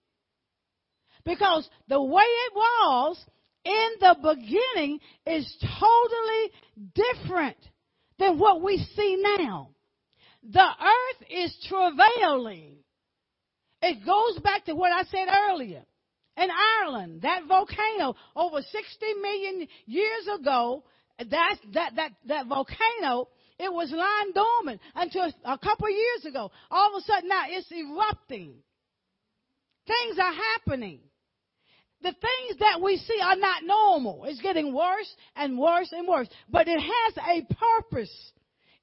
Because 1.25 1.67
the 1.87 2.01
way 2.01 2.23
it 2.23 2.53
was 2.53 3.25
in 3.63 3.89
the 3.99 4.15
beginning 4.21 4.99
is 5.25 5.65
totally 5.79 6.51
different 6.93 7.57
than 8.19 8.37
what 8.37 8.61
we 8.61 8.77
see 8.95 9.23
now. 9.37 9.69
The 10.51 10.61
earth 10.61 11.27
is 11.29 11.67
travailing. 11.67 12.77
It 13.81 14.05
goes 14.05 14.39
back 14.43 14.65
to 14.65 14.75
what 14.75 14.91
I 14.91 15.03
said 15.03 15.27
earlier 15.49 15.83
in 16.37 16.49
Ireland, 16.83 17.21
that 17.21 17.45
volcano 17.47 18.15
over 18.35 18.61
60 18.61 19.13
million 19.21 19.67
years 19.85 20.27
ago, 20.39 20.83
that, 21.17 21.57
that, 21.73 21.95
that, 21.95 22.11
that 22.27 22.47
volcano, 22.47 23.29
it 23.57 23.71
was 23.71 23.91
lying 23.91 24.33
dormant 24.33 24.81
until 24.95 25.31
a 25.45 25.57
couple 25.57 25.87
of 25.87 25.93
years 25.93 26.25
ago. 26.25 26.51
All 26.69 26.95
of 26.95 27.01
a 27.01 27.05
sudden 27.05 27.29
now 27.29 27.43
it's 27.47 27.71
erupting. 27.71 28.55
Things 29.87 30.19
are 30.19 30.33
happening. 30.33 30.99
The 32.05 32.11
things 32.11 32.59
that 32.59 32.79
we 32.83 32.97
see 32.97 33.19
are 33.19 33.35
not 33.35 33.63
normal. 33.63 34.25
It's 34.25 34.39
getting 34.39 34.75
worse 34.75 35.11
and 35.35 35.57
worse 35.57 35.91
and 35.91 36.07
worse. 36.07 36.27
But 36.47 36.67
it 36.67 36.79
has 36.79 37.17
a 37.17 37.51
purpose. 37.51 38.31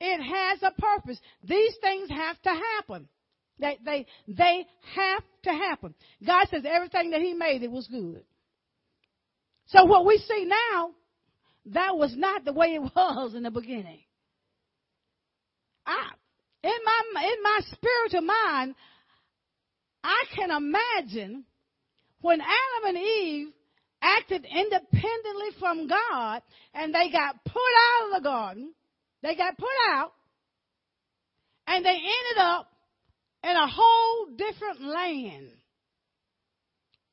It 0.01 0.21
has 0.21 0.59
a 0.65 0.73
purpose. 0.73 1.21
These 1.45 1.77
things 1.81 2.11
have 2.11 2.43
to 2.43 2.51
happen. 2.51 3.09
They, 3.61 3.79
they, 3.85 4.07
they 4.27 4.67
have 4.97 5.23
to 5.45 5.51
happen. 5.51 5.95
God 6.27 6.49
says 6.51 6.65
everything 6.67 7.11
that 7.11 7.21
He 7.21 7.33
made, 7.33 7.63
it 7.63 7.71
was 7.71 7.87
good. 7.87 8.25
So 9.67 9.85
what 9.85 10.05
we 10.05 10.19
see 10.19 10.45
now, 10.45 10.91
that 11.67 11.97
was 11.97 12.17
not 12.17 12.45
the 12.45 12.53
way 12.53 12.75
it 12.75 12.83
was 12.97 13.37
in 13.37 13.45
the 13.45 13.53
beginning. 13.53 14.01
I, 15.87 16.09
in 16.65 16.73
my, 16.85 17.23
in 17.23 17.43
my 17.45 17.61
spiritual 17.71 18.23
mind, 18.23 18.75
I 20.03 20.25
can 20.35 20.51
imagine 20.51 21.45
when 22.23 22.41
Adam 22.41 22.97
and 22.97 22.99
Eve 22.99 23.49
acted 24.01 24.45
independently 24.45 25.51
from 25.61 25.87
God 25.87 26.43
and 26.75 26.95
they 26.95 27.11
got 27.11 27.45
put 27.45 27.57
out 27.57 28.09
of 28.09 28.23
the 28.23 28.29
garden, 28.29 28.73
they 29.23 29.37
got 29.37 29.57
put 29.57 29.69
out, 29.91 30.13
and 31.67 31.85
they 31.85 31.91
ended 31.91 32.39
up 32.39 32.69
in 33.45 33.51
a 33.51 33.69
whole 33.69 34.27
different 34.37 34.81
land. 34.81 35.49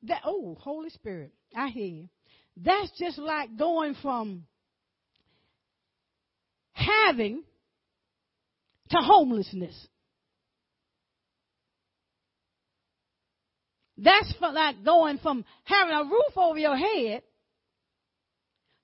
That 0.04 0.22
oh, 0.24 0.56
Holy 0.58 0.90
Spirit, 0.90 1.32
I 1.54 1.68
hear 1.68 1.86
you. 1.86 2.08
That's 2.56 2.90
just 2.98 3.18
like 3.18 3.56
going 3.58 3.94
from 4.02 4.44
having 6.72 7.44
to 8.90 8.96
homelessness. 8.98 9.74
That's 14.02 14.32
like 14.40 14.82
going 14.82 15.18
from 15.18 15.44
having 15.64 15.94
a 15.94 16.04
roof 16.04 16.36
over 16.36 16.58
your 16.58 16.76
head 16.76 17.22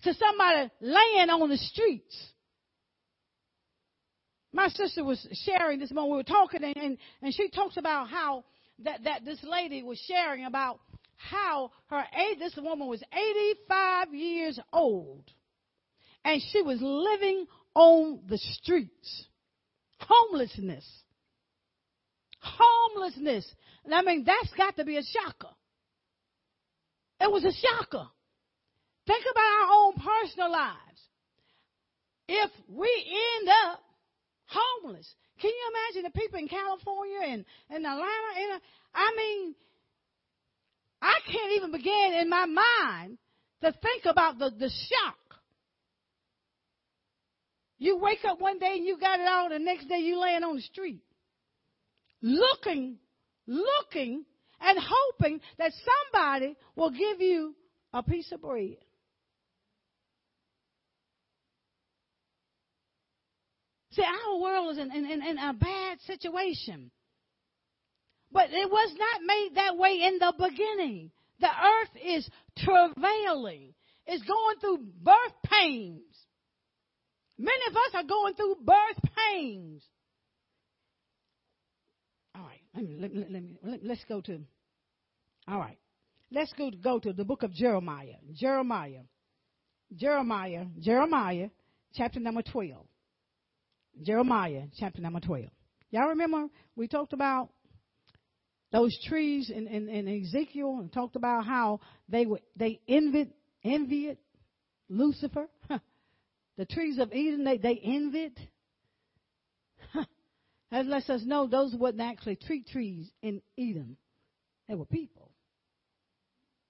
to 0.03 0.15
somebody 0.15 0.71
laying 0.81 1.31
on 1.31 1.49
the 1.49 1.57
streets. 1.57 2.27
My 4.53 4.69
sister 4.69 5.03
was 5.05 5.27
sharing 5.45 5.79
this 5.79 5.91
morning. 5.91 6.13
We 6.13 6.17
were 6.19 6.23
talking, 6.23 6.63
and, 6.63 6.77
and, 6.77 6.99
and 7.23 7.35
she 7.35 7.49
talks 7.49 7.79
about 7.79 8.09
how 8.09 8.45
that, 8.85 9.05
that 9.05 9.25
this 9.25 9.43
lady 9.43 9.83
was 9.83 9.99
sharing 10.07 10.45
about 10.45 10.81
how 11.17 11.71
her 11.89 12.05
age, 12.31 12.39
this 12.39 12.57
woman 12.57 12.87
was 12.87 13.03
85 13.13 14.15
years 14.15 14.61
old, 14.73 15.25
and 16.25 16.43
she 16.53 16.61
was 16.61 16.79
living 16.81 17.47
on 17.75 18.21
the 18.29 18.39
streets, 18.39 19.27
homelessness, 19.99 20.87
homelessness. 22.59 23.47
And 23.85 23.95
I 23.95 24.03
mean, 24.03 24.25
that's 24.25 24.53
got 24.57 24.77
to 24.77 24.85
be 24.85 24.97
a 24.97 25.03
shocker. 25.03 25.55
It 27.21 27.31
was 27.31 27.45
a 27.45 27.53
shocker. 27.53 28.07
Think 29.07 29.25
about 29.31 29.43
our 29.43 29.69
own 29.73 29.93
personal 29.95 30.51
lives. 30.51 31.01
If 32.29 32.51
we 32.69 32.89
end 33.39 33.49
up 33.65 33.81
homeless. 34.47 35.13
Can 35.41 35.51
you 35.51 35.71
imagine 35.71 36.11
the 36.13 36.21
people 36.21 36.39
in 36.39 36.49
California 36.49 37.19
and, 37.25 37.45
and 37.71 37.87
Atlanta? 37.87 38.31
And, 38.39 38.53
uh, 38.53 38.59
I 38.95 39.15
mean, 39.17 39.55
I 41.03 41.19
can't 41.31 41.53
even 41.57 41.73
begin 41.73 42.15
in 42.21 42.29
my 42.29 42.47
mind 42.47 43.19
to 43.63 43.73
think 43.73 44.05
about 44.07 44.39
the, 44.39 44.51
the 44.51 44.69
shock. 44.69 45.17
You 47.79 47.99
wake 47.99 48.25
up 48.27 48.41
one 48.41 48.59
day 48.59 48.73
and 48.77 48.87
you 48.87 48.99
got 48.99 49.21
it 49.21 49.29
all, 49.29 49.51
the 49.51 49.59
next 49.59 49.87
day 49.87 49.99
you 49.99 50.19
laying 50.19 50.43
on 50.43 50.57
the 50.57 50.63
street. 50.63 51.03
Looking, 52.27 52.97
looking, 53.47 54.25
and 54.61 54.79
hoping 54.83 55.41
that 55.59 55.71
somebody 56.13 56.57
will 56.75 56.91
give 56.91 57.21
you 57.21 57.55
a 57.93 58.03
piece 58.03 58.33
of 58.33 58.43
bread. 58.43 58.79
See, 63.93 64.03
our 64.03 64.41
world 64.41 64.73
is 64.73 64.79
in, 64.79 64.91
in, 64.91 65.23
in, 65.23 65.39
a 65.39 65.55
bad 65.55 66.01
situation. 66.01 66.91
But 68.33 68.51
it 68.51 68.69
was 68.69 68.93
not 68.99 69.23
made 69.25 69.51
that 69.55 69.77
way 69.77 70.01
in 70.03 70.19
the 70.19 70.33
beginning. 70.37 71.13
The 71.39 71.47
earth 71.47 72.03
is 72.05 72.29
travailing. 72.59 73.73
It's 74.05 74.25
going 74.25 74.57
through 74.61 74.79
birth 75.01 75.37
pains. 75.49 76.03
Many 77.39 77.63
of 77.71 77.77
us 77.77 77.95
are 77.95 78.03
going 78.03 78.35
through 78.35 78.57
birth 78.65 79.13
pains. 79.31 79.85
Let 82.77 82.85
me, 82.85 82.97
let, 83.01 83.15
let, 83.15 83.31
let 83.33 83.43
me 83.43 83.59
let, 83.63 83.85
let's 83.85 84.05
go 84.09 84.21
to. 84.21 84.41
All 85.49 85.59
right, 85.59 85.79
let's 86.31 86.53
go 86.53 86.71
go 86.71 86.99
to 86.99 87.13
the 87.13 87.25
book 87.25 87.43
of 87.43 87.53
Jeremiah. 87.53 88.17
Jeremiah, 88.35 89.03
Jeremiah, 89.95 90.67
Jeremiah, 90.79 91.49
chapter 91.95 92.21
number 92.21 92.43
twelve. 92.43 92.87
Jeremiah, 94.03 94.65
chapter 94.79 95.01
number 95.01 95.21
twelve. 95.21 95.51
Y'all 95.91 96.09
remember 96.09 96.49
we 96.77 96.87
talked 96.87 97.15
about 97.15 97.49
those 98.73 98.97
trees 99.09 99.51
in, 99.51 99.67
in, 99.69 99.89
in 99.89 100.23
Ezekiel 100.23 100.79
and 100.81 100.93
talked 100.93 101.17
about 101.17 101.47
how 101.47 101.81
they 102.09 102.27
were 102.27 102.41
they 102.57 102.81
envied 102.87 103.31
envied 103.65 104.19
Lucifer. 104.91 105.49
The 106.57 106.65
trees 106.65 106.99
of 106.99 107.13
Eden, 107.13 107.45
they, 107.45 107.59
they 107.59 107.79
envied. 107.85 108.33
That 110.77 110.87
lets 110.87 111.09
us 111.09 111.23
know 111.25 111.47
those 111.47 111.75
wasn't 111.75 112.03
actually 112.03 112.37
tree 112.37 112.63
trees 112.63 113.11
in 113.23 113.41
Eden. 113.57 113.97
They 114.69 114.75
were 114.75 114.85
people. 114.85 115.31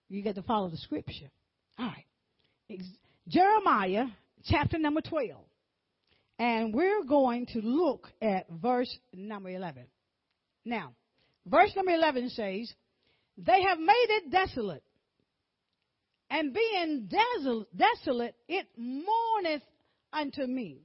You 0.09 0.23
got 0.23 0.37
to 0.37 0.43
follow 0.43 0.69
the 0.69 0.77
scripture. 0.77 1.29
All 1.77 1.87
right. 1.87 2.81
Jeremiah 3.27 4.05
chapter 4.45 4.79
number 4.79 5.01
12. 5.01 5.45
And 6.39 6.73
we're 6.73 7.03
going 7.03 7.47
to 7.47 7.61
look 7.61 8.07
at 8.23 8.47
verse 8.49 8.97
number 9.13 9.49
11. 9.49 9.83
Now, 10.65 10.93
verse 11.45 11.73
number 11.75 11.91
11 11.91 12.31
says, 12.31 12.73
They 13.37 13.63
have 13.63 13.81
made 13.81 14.07
it 14.09 14.31
desolate. 14.31 14.85
And 16.31 16.55
being 16.55 17.11
desolate, 17.11 18.37
it 18.47 18.67
mourneth 18.77 19.63
unto 20.13 20.47
me. 20.47 20.83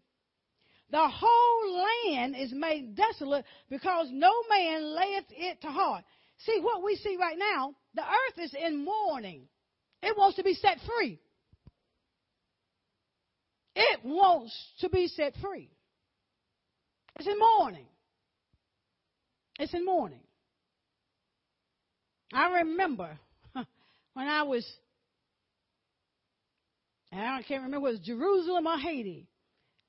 The 0.91 1.07
whole 1.07 1.83
land 1.83 2.35
is 2.37 2.51
made 2.51 2.95
desolate 2.95 3.45
because 3.69 4.07
no 4.11 4.31
man 4.49 4.83
layeth 4.83 5.25
it 5.29 5.61
to 5.61 5.67
heart. 5.67 6.03
See, 6.39 6.59
what 6.61 6.83
we 6.83 6.95
see 6.97 7.17
right 7.17 7.37
now, 7.37 7.73
the 7.95 8.01
earth 8.01 8.43
is 8.43 8.53
in 8.53 8.83
mourning. 8.83 9.43
It 10.03 10.17
wants 10.17 10.35
to 10.37 10.43
be 10.43 10.53
set 10.53 10.79
free. 10.85 11.19
It 13.75 13.99
wants 14.03 14.53
to 14.79 14.89
be 14.89 15.07
set 15.07 15.33
free. 15.41 15.69
It's 17.17 17.27
in 17.27 17.39
mourning. 17.39 17.87
It's 19.59 19.73
in 19.73 19.85
mourning. 19.85 20.23
I 22.33 22.59
remember 22.59 23.17
when 23.53 24.27
I 24.27 24.43
was 24.43 24.65
I 27.13 27.43
can't 27.47 27.63
remember 27.63 27.87
it 27.87 27.91
was 27.91 27.99
Jerusalem 27.99 28.67
or 28.67 28.77
Haiti. 28.77 29.27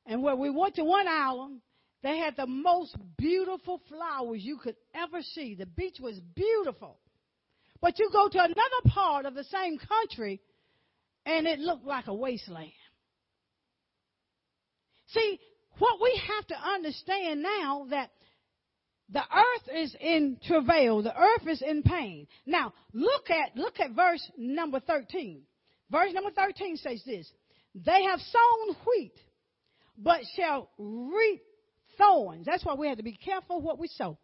And 0.07 0.23
where 0.23 0.37
we 0.37 0.51
went 0.51 0.77
to 0.77 0.85
one 0.85 1.07
island, 1.09 1.61
they 2.03 2.19
had 2.19 2.37
the 2.37 2.47
most 2.47 2.97
beautiful 3.17 3.81
flowers 3.89 4.43
you 4.43 4.59
could 4.59 4.77
ever 4.95 5.23
see. 5.23 5.55
The 5.55 5.67
beach 5.67 5.99
was 6.01 6.19
beautiful. 6.35 6.99
But 7.81 7.99
you 7.99 8.11
go 8.13 8.29
to 8.29 8.39
another 8.39 8.89
part 8.89 9.27
of 9.27 9.35
the 9.35 9.45
same 9.45 9.79
country 9.79 10.41
and 11.25 11.47
it 11.47 11.59
looked 11.59 11.85
like 11.85 12.07
a 12.09 12.15
wasteland. 12.15 12.73
See, 15.09 15.39
what 15.79 16.01
we 16.01 16.21
have 16.37 16.47
to 16.49 16.57
understand 16.57 17.43
now 17.43 17.87
that 17.91 18.11
the 19.11 19.21
earth 19.21 19.77
is 19.77 19.95
in 20.01 20.39
travail, 20.47 21.03
the 21.03 21.17
earth 21.17 21.47
is 21.47 21.63
in 21.63 21.83
pain. 21.83 22.27
Now, 22.47 22.73
look 22.93 23.31
at 23.31 23.57
look 23.57 23.79
at 23.79 23.93
verse 23.95 24.27
number 24.39 24.81
13. 24.81 25.43
Verse 25.91 26.13
number 26.13 26.31
13 26.31 26.77
says 26.79 27.03
this 27.05 27.31
They 27.75 28.05
have 28.05 28.21
sown 28.21 28.77
wheat, 28.87 29.13
but 29.99 30.21
shall 30.37 30.71
reap 30.79 31.43
thorns. 31.99 32.47
That's 32.47 32.65
why 32.65 32.75
we 32.75 32.89
have 32.89 32.99
to 32.99 33.03
be 33.03 33.17
careful 33.17 33.61
what 33.61 33.79
we 33.79 33.89
sow. 33.89 34.19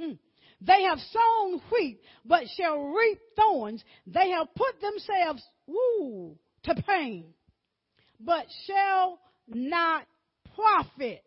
Hmm. 0.00 0.12
They 0.60 0.82
have 0.84 0.98
sown 0.98 1.60
wheat, 1.70 2.00
but 2.24 2.44
shall 2.56 2.78
reap 2.78 3.18
thorns. 3.36 3.82
They 4.06 4.30
have 4.30 4.48
put 4.54 4.80
themselves, 4.80 5.42
woo, 5.66 6.36
to 6.64 6.74
pain, 6.86 7.34
but 8.20 8.46
shall 8.66 9.18
not 9.48 10.06
profit. 10.54 11.24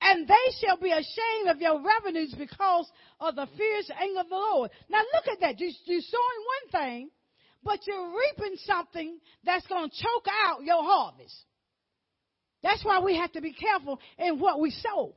And 0.00 0.26
they 0.28 0.34
shall 0.60 0.76
be 0.76 0.90
ashamed 0.90 1.48
of 1.48 1.60
your 1.60 1.82
revenues 1.82 2.34
because 2.36 2.90
of 3.20 3.34
the 3.34 3.48
fierce 3.56 3.90
anger 4.00 4.20
of 4.20 4.28
the 4.28 4.36
Lord. 4.36 4.70
Now 4.88 5.00
look 5.14 5.28
at 5.28 5.40
that. 5.40 5.60
You, 5.60 5.72
you're 5.86 6.00
sowing 6.00 6.44
one 6.72 6.82
thing, 6.82 7.10
but 7.64 7.80
you're 7.86 8.16
reaping 8.16 8.56
something 8.64 9.18
that's 9.44 9.66
going 9.66 9.90
to 9.90 9.96
choke 9.96 10.26
out 10.46 10.62
your 10.62 10.82
harvest. 10.82 11.34
That's 12.62 12.84
why 12.84 13.00
we 13.00 13.16
have 13.16 13.32
to 13.32 13.40
be 13.40 13.52
careful 13.52 14.00
in 14.18 14.38
what 14.38 14.60
we 14.60 14.70
sow. 14.70 15.14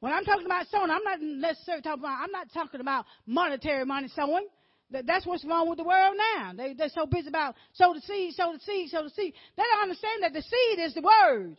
When 0.00 0.12
I'm 0.12 0.24
talking 0.24 0.46
about 0.46 0.66
sowing, 0.66 0.90
I'm 0.90 1.04
not 1.04 1.20
necessarily 1.20 1.82
talking 1.82 2.02
about, 2.02 2.18
I'm 2.22 2.32
not 2.32 2.52
talking 2.52 2.80
about 2.80 3.06
monetary 3.24 3.84
money 3.84 4.08
sowing. 4.14 4.46
That's 4.90 5.24
what's 5.24 5.44
wrong 5.44 5.70
with 5.70 5.78
the 5.78 5.84
world 5.84 6.16
now. 6.36 6.52
They, 6.54 6.74
they're 6.74 6.90
so 6.90 7.06
busy 7.06 7.28
about 7.28 7.54
sow 7.74 7.94
the 7.94 8.00
seed, 8.00 8.34
sow 8.34 8.52
the 8.52 8.58
seed, 8.60 8.90
sow 8.90 9.04
the 9.04 9.10
seed. 9.10 9.32
They 9.56 9.62
don't 9.62 9.82
understand 9.82 10.22
that 10.22 10.32
the 10.32 10.42
seed 10.42 10.84
is 10.84 10.94
the 10.94 11.02
word. 11.02 11.56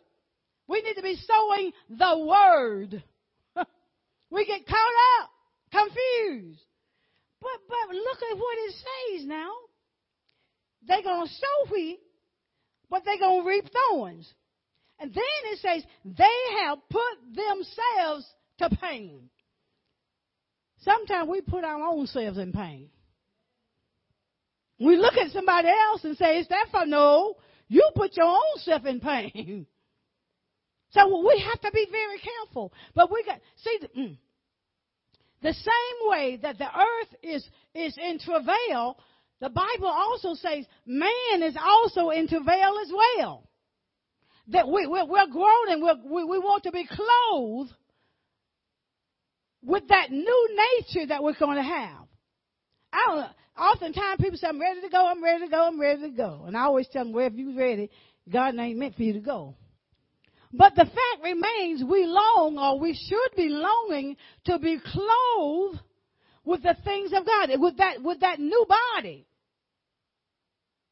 We 0.68 0.82
need 0.82 0.96
to 0.96 1.02
be 1.02 1.16
sowing 1.16 1.72
the 1.90 2.26
word. 2.26 3.04
we 4.30 4.46
get 4.46 4.68
caught 4.68 5.22
up, 5.22 5.30
confused. 5.72 6.62
But 7.42 7.52
but 7.68 7.96
look 7.96 8.18
at 8.32 8.38
what 8.38 8.58
it 8.60 8.74
says 8.74 9.26
now. 9.26 9.52
They're 10.88 11.02
gonna 11.02 11.28
sow 11.28 11.72
wheat, 11.72 12.00
but 12.90 13.04
they're 13.04 13.20
gonna 13.20 13.48
reap 13.48 13.66
thorns. 13.90 14.32
And 15.04 15.14
then 15.14 15.52
it 15.52 15.60
says 15.60 15.84
they 16.06 16.64
have 16.64 16.78
put 16.90 17.36
themselves 17.36 18.26
to 18.60 18.70
pain. 18.82 19.30
Sometimes 20.80 21.30
we 21.30 21.42
put 21.42 21.66
our 21.66 21.84
own 21.84 22.08
selves 22.08 22.38
in 22.38 22.54
pain. 22.54 22.90
We 24.80 24.96
look 24.96 25.16
at 25.16 25.32
somebody 25.32 25.68
else 25.68 26.06
and 26.06 26.16
say, 26.16 26.40
"Is 26.40 26.48
that 26.48 26.68
for 26.72 26.86
no?" 26.86 27.36
You 27.68 27.90
put 27.94 28.16
your 28.16 28.28
own 28.28 28.58
self 28.58 28.86
in 28.86 29.00
pain. 29.00 29.68
So 30.92 31.26
we 31.28 31.40
have 31.40 31.60
to 31.62 31.72
be 31.72 31.88
very 31.90 32.20
careful. 32.20 32.72
But 32.94 33.12
we 33.12 33.24
got 33.24 33.40
see 33.56 33.80
the, 33.82 33.88
mm, 34.00 34.18
the 35.42 35.54
same 35.54 36.10
way 36.10 36.38
that 36.44 36.60
the 36.60 36.68
earth 36.68 37.16
is, 37.24 37.50
is 37.74 37.98
in 37.98 38.20
travail, 38.20 39.00
the 39.42 39.50
Bible 39.50 39.88
also 39.88 40.36
says 40.36 40.68
man 40.86 41.42
is 41.42 41.58
also 41.60 42.12
in 42.12 42.28
travail 42.28 42.78
as 42.80 42.92
well. 42.94 43.50
That 44.48 44.68
we, 44.68 44.86
we're, 44.88 45.06
we're 45.06 45.28
grown 45.28 45.70
and 45.70 45.82
we're, 45.82 45.96
we, 46.04 46.24
we 46.26 46.40
want 46.40 46.64
to 46.64 46.72
be 46.72 46.86
clothed 46.86 47.72
with 49.64 49.88
that 49.88 50.12
new 50.12 50.58
nature 50.80 51.08
that 51.08 51.24
we're 51.24 51.38
going 51.40 51.58
to 51.58 51.64
have. 51.64 52.08
I 52.92 53.06
don't, 53.08 53.28
oftentimes 53.58 54.20
people 54.20 54.38
say, 54.38 54.48
I'm 54.48 54.60
ready 54.60 54.82
to 54.82 54.90
go, 54.90 55.08
I'm 55.08 55.24
ready 55.24 55.46
to 55.46 55.50
go, 55.50 55.66
I'm 55.66 55.80
ready 55.80 56.02
to 56.02 56.10
go. 56.10 56.44
And 56.46 56.58
I 56.58 56.64
always 56.64 56.88
tell 56.92 57.06
them, 57.06 57.14
well, 57.14 57.28
if 57.28 57.34
you're 57.34 57.56
ready, 57.56 57.90
God 58.32 58.56
ain't 58.60 58.78
meant 58.78 58.96
for 58.96 59.04
you 59.04 59.14
to 59.14 59.20
go. 59.20 59.56
But 60.52 60.76
the 60.76 60.86
fact 60.86 61.24
remains 61.24 61.84
we 61.84 62.06
long 62.06 62.58
or 62.60 62.80
we 62.80 62.94
should 62.94 63.36
be 63.36 63.50
longing 63.50 64.18
to 64.46 64.60
be 64.60 64.80
clothed 64.80 65.80
with 66.46 66.62
the 66.62 66.76
things 66.84 67.12
of 67.14 67.26
God, 67.26 67.50
with 67.60 67.78
that, 67.78 68.04
with 68.04 68.20
that 68.20 68.40
new 68.40 68.66
body. 68.96 69.26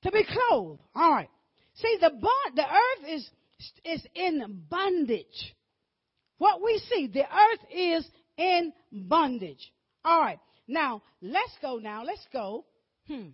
To 0.03 0.11
be 0.11 0.23
clothed. 0.23 0.82
Alright. 0.95 1.30
See, 1.76 1.97
the, 2.01 2.09
the 2.55 2.63
earth 2.63 3.09
is, 3.09 3.30
is 3.86 4.05
in 4.16 4.64
bondage. 4.70 5.55
What 6.38 6.62
we 6.62 6.82
see, 6.89 7.07
the 7.07 7.24
earth 7.24 7.59
is 7.72 8.07
in 8.38 8.74
bondage. 8.91 9.72
Alright. 10.05 10.39
Now, 10.68 11.01
let's 11.22 11.57
go 11.62 11.78
now. 11.78 12.03
Let's 12.03 12.26
go. 12.32 12.66
Hmm. 13.07 13.30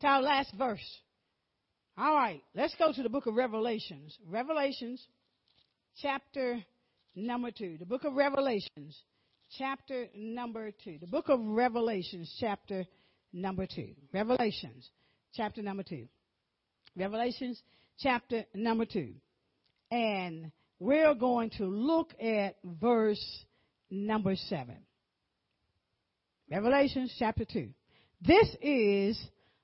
To 0.00 0.06
our 0.06 0.22
last 0.22 0.52
verse. 0.58 1.00
All 1.98 2.14
right, 2.14 2.42
let's 2.54 2.74
go 2.78 2.92
to 2.92 3.02
the 3.02 3.08
book 3.08 3.24
of 3.26 3.34
Revelations. 3.34 4.18
Revelations 4.28 5.02
chapter 6.02 6.62
number 7.14 7.50
2. 7.50 7.76
The 7.78 7.86
book 7.86 8.04
of 8.04 8.14
Revelations, 8.14 9.00
chapter 9.56 10.06
number 10.14 10.70
2. 10.84 10.98
The 11.00 11.06
book 11.06 11.30
of 11.30 11.40
Revelations, 11.40 12.30
chapter 12.38 12.84
number 13.32 13.66
2. 13.66 13.88
Revelations, 14.12 14.90
chapter 15.34 15.62
number 15.62 15.82
2. 15.82 16.06
Revelations, 16.96 17.62
chapter 17.98 18.44
number 18.54 18.84
2. 18.84 19.14
And 19.90 20.50
we're 20.78 21.14
going 21.14 21.50
to 21.58 21.64
look 21.64 22.12
at 22.20 22.56
verse 22.64 23.44
number 23.90 24.36
7. 24.36 24.76
Revelation 26.50 27.08
chapter 27.18 27.44
2. 27.44 27.68
This 28.20 28.48
is 28.60 29.18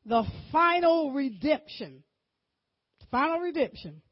the 0.04 0.24
final 0.50 1.12
redemption. 1.12 2.02
Final 3.10 3.40
redemption. 3.40 4.02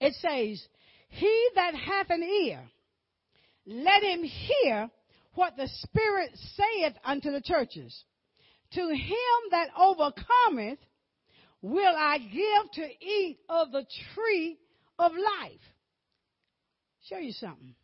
It 0.00 0.14
says, 0.14 0.66
He 1.08 1.48
that 1.54 1.74
hath 1.74 2.10
an 2.10 2.22
ear, 2.22 2.60
let 3.66 4.02
him 4.02 4.22
hear 4.24 4.90
what 5.34 5.56
the 5.56 5.68
Spirit 5.68 6.30
saith 6.34 6.94
unto 7.04 7.30
the 7.30 7.40
churches. 7.40 7.96
To 8.72 8.80
him 8.80 9.50
that 9.50 9.68
overcometh 9.78 10.78
will 11.62 11.94
I 11.96 12.18
give 12.18 12.72
to 12.74 13.04
eat 13.04 13.38
of 13.48 13.72
the 13.72 13.86
tree 14.14 14.58
of 14.98 15.12
life. 15.12 15.60
Show 17.08 17.18
you 17.18 17.32
something. 17.32 17.74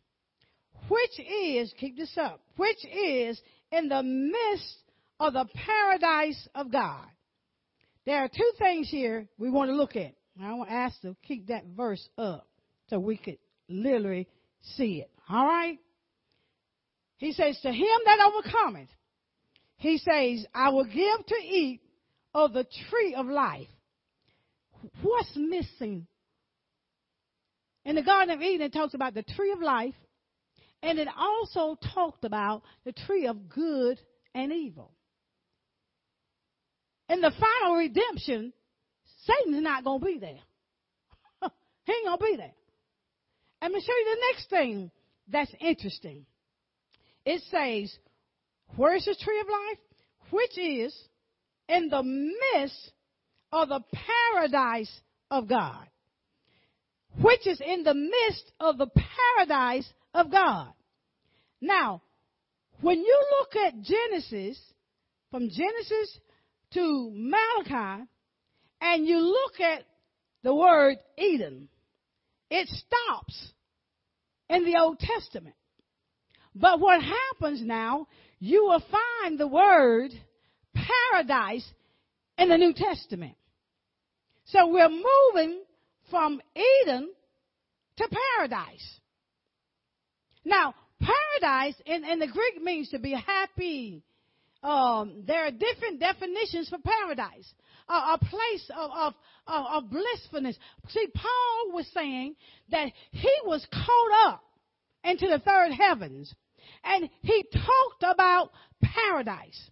Which 0.87 1.19
is, 1.19 1.73
keep 1.79 1.97
this 1.97 2.15
up, 2.17 2.41
which 2.57 2.83
is 2.85 3.39
in 3.71 3.89
the 3.89 4.03
midst 4.03 4.75
of 5.19 5.33
the 5.33 5.45
paradise 5.53 6.47
of 6.53 6.71
God. 6.71 7.05
There 8.05 8.23
are 8.23 8.27
two 8.27 8.51
things 8.59 8.89
here 8.89 9.27
we 9.37 9.49
want 9.49 9.69
to 9.69 9.75
look 9.75 9.95
at. 9.95 10.13
I 10.41 10.53
want 10.53 10.69
to 10.69 10.75
ask 10.75 11.01
to 11.01 11.15
keep 11.23 11.47
that 11.47 11.63
verse 11.75 12.07
up 12.17 12.47
so 12.89 12.99
we 12.99 13.17
could 13.17 13.37
literally 13.67 14.27
see 14.75 14.99
it. 14.99 15.09
All 15.29 15.45
right? 15.45 15.79
He 17.17 17.31
says, 17.31 17.57
To 17.61 17.71
him 17.71 17.97
that 18.05 18.19
overcometh, 18.27 18.89
he 19.77 19.97
says, 19.97 20.45
I 20.53 20.69
will 20.69 20.85
give 20.85 21.25
to 21.27 21.35
eat 21.35 21.81
of 22.33 22.53
the 22.53 22.65
tree 22.89 23.15
of 23.15 23.27
life. 23.27 23.67
What's 25.01 25.31
missing? 25.35 26.05
In 27.85 27.95
the 27.95 28.01
Garden 28.01 28.35
of 28.35 28.41
Eden, 28.41 28.65
it 28.65 28.73
talks 28.73 28.95
about 28.95 29.13
the 29.13 29.23
tree 29.23 29.51
of 29.51 29.61
life, 29.61 29.93
and 30.81 30.97
it 30.97 31.07
also 31.17 31.77
talked 31.93 32.25
about 32.25 32.63
the 32.83 32.91
tree 32.91 33.27
of 33.27 33.47
good 33.47 33.99
and 34.33 34.51
evil. 34.51 34.91
In 37.09 37.21
the 37.21 37.31
final 37.31 37.75
redemption, 37.75 38.51
Satan's 39.23 39.61
not 39.61 39.83
going 39.83 39.99
to 39.99 40.05
be 40.05 40.17
there. 40.19 40.39
he 41.85 41.93
ain't 41.93 42.05
going 42.05 42.17
to 42.17 42.25
be 42.25 42.37
there. 42.37 42.53
Let 43.61 43.71
me 43.71 43.81
show 43.81 43.93
you 43.93 44.15
the 44.15 44.21
next 44.33 44.49
thing 44.49 44.91
that's 45.31 45.51
interesting. 45.59 46.25
It 47.25 47.41
says, 47.49 47.95
Where 48.75 48.95
is 48.95 49.05
the 49.05 49.15
tree 49.15 49.39
of 49.39 49.47
life? 49.47 49.77
Which 50.31 50.57
is 50.57 50.95
in 51.69 51.89
the 51.89 52.03
midst 52.03 52.91
of 53.51 53.69
the 53.69 53.81
paradise 54.33 54.91
of 55.31 55.47
God. 55.47 55.87
Which 57.21 57.47
is 57.47 57.61
in 57.65 57.83
the 57.83 57.93
midst 57.93 58.51
of 58.59 58.77
the 58.77 58.87
paradise 58.87 59.87
of 60.13 60.31
God. 60.31 60.69
Now, 61.61 62.01
when 62.81 62.99
you 62.99 63.19
look 63.39 63.55
at 63.55 63.81
Genesis, 63.81 64.59
from 65.31 65.49
Genesis 65.49 66.19
to 66.73 67.11
Malachi, 67.13 68.05
and 68.81 69.05
you 69.07 69.19
look 69.19 69.59
at 69.59 69.83
the 70.43 70.53
word 70.53 70.97
Eden, 71.17 71.69
it 72.49 72.67
stops 72.67 73.53
in 74.49 74.65
the 74.65 74.77
Old 74.79 74.99
Testament. 74.99 75.55
But 76.53 76.79
what 76.79 77.01
happens 77.01 77.61
now, 77.61 78.07
you 78.39 78.65
will 78.65 78.83
find 78.91 79.39
the 79.39 79.47
word 79.47 80.11
paradise 80.73 81.65
in 82.37 82.49
the 82.49 82.57
New 82.57 82.73
Testament. 82.73 83.35
So 84.45 84.67
we're 84.67 84.89
moving 84.89 85.61
from 86.09 86.41
Eden 86.55 87.11
to 87.97 88.07
paradise. 88.37 88.99
Now, 90.43 90.75
paradise 90.99 91.75
in, 91.85 92.03
in 92.03 92.19
the 92.19 92.27
Greek 92.27 92.61
means 92.61 92.89
to 92.89 92.99
be 92.99 93.11
happy. 93.11 94.03
Um, 94.63 95.23
there 95.27 95.45
are 95.45 95.51
different 95.51 95.99
definitions 95.99 96.69
for 96.69 96.77
paradise. 96.79 97.53
A 97.87 98.17
place 98.17 98.71
of, 98.75 98.89
of, 98.91 99.13
of, 99.45 99.65
of 99.69 99.91
blissfulness. 99.91 100.57
See, 100.89 101.07
Paul 101.13 101.75
was 101.75 101.87
saying 101.93 102.35
that 102.69 102.91
he 103.11 103.31
was 103.45 103.65
caught 103.71 104.31
up 104.31 104.43
into 105.03 105.27
the 105.27 105.39
third 105.39 105.71
heavens. 105.71 106.33
And 106.83 107.09
he 107.21 107.45
talked 107.53 108.15
about 108.15 108.51
paradise. 108.81 109.69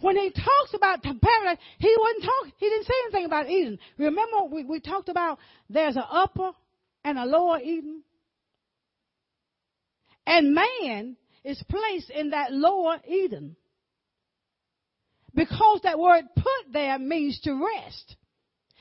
When 0.00 0.16
he 0.16 0.30
talks 0.30 0.74
about 0.74 1.02
paradise, 1.02 1.58
he 1.78 1.94
wasn't 1.98 2.24
talk, 2.24 2.54
he 2.56 2.68
didn't 2.68 2.86
say 2.86 2.94
anything 3.04 3.24
about 3.26 3.48
Eden. 3.48 3.78
Remember 3.98 4.44
we, 4.50 4.64
we 4.64 4.80
talked 4.80 5.08
about 5.08 5.38
there's 5.68 5.96
an 5.96 6.04
upper 6.10 6.52
and 7.04 7.18
a 7.18 7.24
lower 7.24 7.58
Eden? 7.60 8.02
And 10.26 10.54
man 10.54 11.16
is 11.44 11.62
placed 11.68 12.10
in 12.10 12.30
that 12.30 12.52
lower 12.52 12.98
Eden. 13.06 13.56
Because 15.34 15.80
that 15.82 15.98
word 15.98 16.24
put 16.34 16.72
there 16.72 16.98
means 16.98 17.38
to 17.40 17.52
rest. 17.52 18.16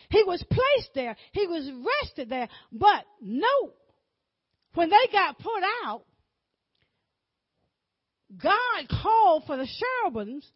He 0.09 0.23
was 0.23 0.43
placed 0.49 0.93
there. 0.95 1.15
He 1.33 1.47
was 1.47 1.69
rested 2.01 2.29
there. 2.29 2.47
But 2.71 3.05
no, 3.21 3.73
when 4.73 4.89
they 4.89 5.11
got 5.11 5.37
put 5.37 5.63
out, 5.85 6.03
God 8.41 9.01
called 9.01 9.43
for 9.45 9.57
the 9.57 9.67
cherubims 9.67 10.49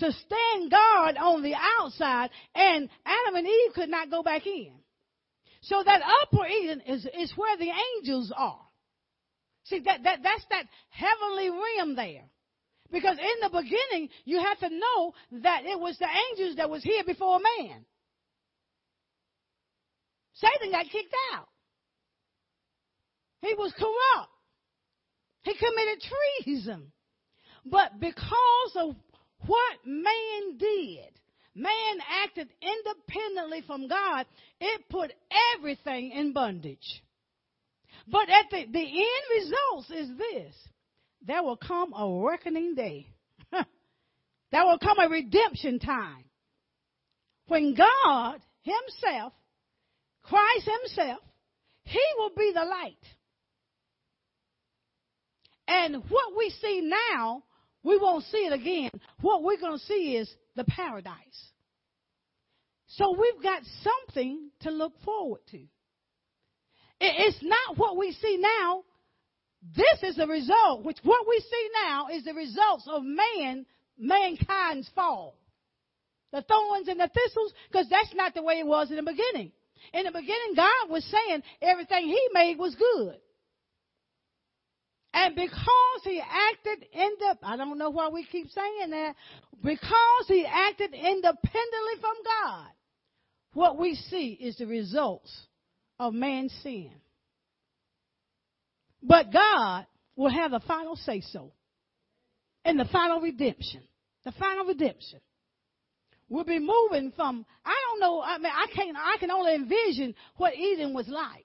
to 0.00 0.12
stand 0.12 0.70
guard 0.70 1.16
on 1.16 1.42
the 1.42 1.54
outside, 1.78 2.30
and 2.54 2.88
Adam 3.06 3.36
and 3.36 3.46
Eve 3.46 3.72
could 3.74 3.88
not 3.88 4.10
go 4.10 4.22
back 4.22 4.46
in. 4.46 4.72
So 5.62 5.82
that 5.84 6.02
upper 6.22 6.46
Eden 6.46 6.82
is, 6.86 7.06
is 7.18 7.32
where 7.36 7.56
the 7.56 7.70
angels 7.96 8.32
are. 8.36 8.60
See, 9.64 9.80
that, 9.80 10.02
that, 10.02 10.20
that's 10.22 10.44
that 10.50 10.64
heavenly 10.88 11.50
realm 11.50 11.96
there. 11.96 12.24
Because 12.90 13.18
in 13.18 13.40
the 13.42 13.50
beginning, 13.50 14.08
you 14.24 14.40
have 14.40 14.58
to 14.60 14.68
know 14.68 15.14
that 15.42 15.64
it 15.64 15.78
was 15.78 15.96
the 15.98 16.08
angels 16.30 16.56
that 16.56 16.70
was 16.70 16.82
here 16.82 17.04
before 17.04 17.38
man. 17.38 17.84
Satan 20.34 20.72
got 20.72 20.86
kicked 20.90 21.14
out. 21.34 21.48
He 23.42 23.54
was 23.54 23.72
corrupt. 23.78 24.32
He 25.42 25.54
committed 25.54 26.02
treason. 26.44 26.92
But 27.64 28.00
because 28.00 28.72
of 28.76 28.96
what 29.46 29.78
man 29.84 30.58
did, 30.58 31.10
man 31.54 31.98
acted 32.24 32.48
independently 32.60 33.62
from 33.66 33.88
God, 33.88 34.26
it 34.60 34.88
put 34.88 35.12
everything 35.56 36.10
in 36.12 36.32
bondage. 36.32 37.02
But 38.06 38.28
at 38.28 38.50
the, 38.50 38.66
the 38.70 38.80
end 38.80 39.44
results 39.44 39.90
is 39.90 40.18
this. 40.18 40.54
There 41.26 41.42
will 41.42 41.56
come 41.56 41.92
a 41.92 42.26
reckoning 42.26 42.74
day. 42.74 43.06
there 43.52 44.64
will 44.64 44.78
come 44.78 44.98
a 44.98 45.08
redemption 45.08 45.78
time. 45.78 46.24
When 47.46 47.74
God 47.74 48.40
himself, 48.62 49.32
Christ 50.22 50.68
himself, 50.82 51.20
he 51.84 52.00
will 52.18 52.30
be 52.36 52.52
the 52.54 52.64
light. 52.64 52.96
And 55.66 55.96
what 56.08 56.36
we 56.36 56.50
see 56.60 56.80
now 56.82 57.42
we 57.82 57.96
won't 57.96 58.24
see 58.24 58.38
it 58.38 58.52
again. 58.52 58.90
What 59.20 59.42
we're 59.42 59.60
going 59.60 59.78
to 59.78 59.84
see 59.84 60.16
is 60.16 60.30
the 60.56 60.64
paradise. 60.64 61.14
So 62.88 63.16
we've 63.18 63.42
got 63.42 63.62
something 63.82 64.50
to 64.60 64.70
look 64.70 64.92
forward 65.04 65.40
to. 65.52 65.60
It's 67.00 67.42
not 67.42 67.78
what 67.78 67.96
we 67.96 68.12
see 68.12 68.36
now. 68.38 68.82
This 69.74 70.10
is 70.10 70.16
the 70.16 70.26
result, 70.26 70.84
which 70.84 70.98
what 71.02 71.26
we 71.28 71.38
see 71.38 71.68
now 71.84 72.08
is 72.08 72.24
the 72.24 72.34
results 72.34 72.88
of 72.90 73.02
man, 73.04 73.64
mankind's 73.98 74.88
fall. 74.94 75.36
The 76.32 76.42
thorns 76.42 76.88
and 76.88 77.00
the 77.00 77.08
thistles, 77.12 77.52
because 77.70 77.88
that's 77.88 78.14
not 78.14 78.34
the 78.34 78.42
way 78.42 78.54
it 78.54 78.66
was 78.66 78.90
in 78.90 78.96
the 78.96 79.02
beginning. 79.02 79.52
In 79.92 80.04
the 80.04 80.12
beginning, 80.12 80.54
God 80.54 80.90
was 80.90 81.04
saying 81.04 81.42
everything 81.62 82.06
He 82.06 82.28
made 82.32 82.58
was 82.58 82.74
good. 82.74 83.16
And 85.12 85.34
because 85.34 86.02
he 86.04 86.20
acted 86.20 86.86
in 86.92 87.10
the, 87.18 87.36
I 87.42 87.56
don't 87.56 87.78
know 87.78 87.90
why 87.90 88.08
we 88.08 88.24
keep 88.24 88.48
saying 88.50 88.90
that, 88.90 89.14
because 89.62 90.24
he 90.28 90.46
acted 90.46 90.94
independently 90.94 91.96
from 92.00 92.14
God, 92.24 92.68
what 93.52 93.78
we 93.78 93.96
see 93.96 94.38
is 94.40 94.56
the 94.56 94.66
results 94.66 95.30
of 95.98 96.14
man's 96.14 96.52
sin. 96.62 96.92
But 99.02 99.32
God 99.32 99.86
will 100.14 100.30
have 100.30 100.52
the 100.52 100.60
final 100.60 100.94
say 100.96 101.22
so 101.32 101.52
in 102.64 102.76
the 102.76 102.84
final 102.86 103.20
redemption. 103.20 103.82
The 104.24 104.32
final 104.32 104.66
redemption. 104.66 105.20
We'll 106.28 106.44
be 106.44 106.60
moving 106.60 107.12
from, 107.16 107.44
I 107.64 107.74
don't 107.88 108.00
know, 108.00 108.22
I 108.22 108.38
mean, 108.38 108.52
I 108.54 108.66
can't, 108.72 108.96
I 108.96 109.16
can 109.18 109.32
only 109.32 109.54
envision 109.54 110.14
what 110.36 110.54
Eden 110.54 110.94
was 110.94 111.08
like. 111.08 111.44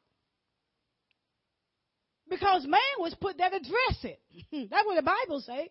Because 2.30 2.66
man 2.66 2.82
was 3.00 3.16
put 3.22 3.38
there 3.38 3.50
to 3.50 3.60
dress 3.60 4.04
it. 4.04 4.20
That's 4.72 4.86
what 4.86 4.96
the 4.96 5.04
Bible 5.04 5.42
say. 5.42 5.70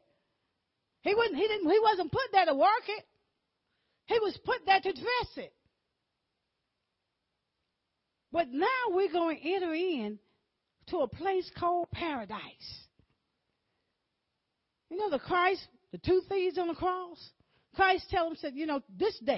He 1.03 1.15
wasn't, 1.15 1.37
he 1.37 1.49
didn't, 1.49 1.71
he 1.71 1.79
wasn't 1.81 2.13
put 2.13 2.33
there 2.33 2.47
to 2.47 2.55
work 2.55 2.89
it. 2.89 3.05
He 4.07 4.19
was 4.21 4.39
put 4.45 4.65
there 4.65 4.81
to 4.81 4.93
dress 4.93 5.31
it. 5.37 5.53
But 8.33 8.49
now 8.51 8.67
we're 8.89 9.13
going 9.13 9.39
to 9.39 9.55
enter 9.55 9.75
in 9.75 10.19
to 10.89 10.99
a 10.99 11.09
place 11.09 11.51
called 11.59 11.91
paradise. 11.93 12.41
You 14.91 14.99
know 14.99 15.11
the 15.11 15.19
Christ, 15.19 15.67
the 15.93 15.99
two 15.99 16.23
thieves 16.29 16.59
on 16.59 16.69
the 16.69 16.75
cross? 16.75 17.19
Christ 17.75 18.07
tell 18.11 18.27
them, 18.27 18.37
said, 18.37 18.55
you 18.55 18.67
know, 18.67 18.81
this 18.97 19.19
day 19.21 19.33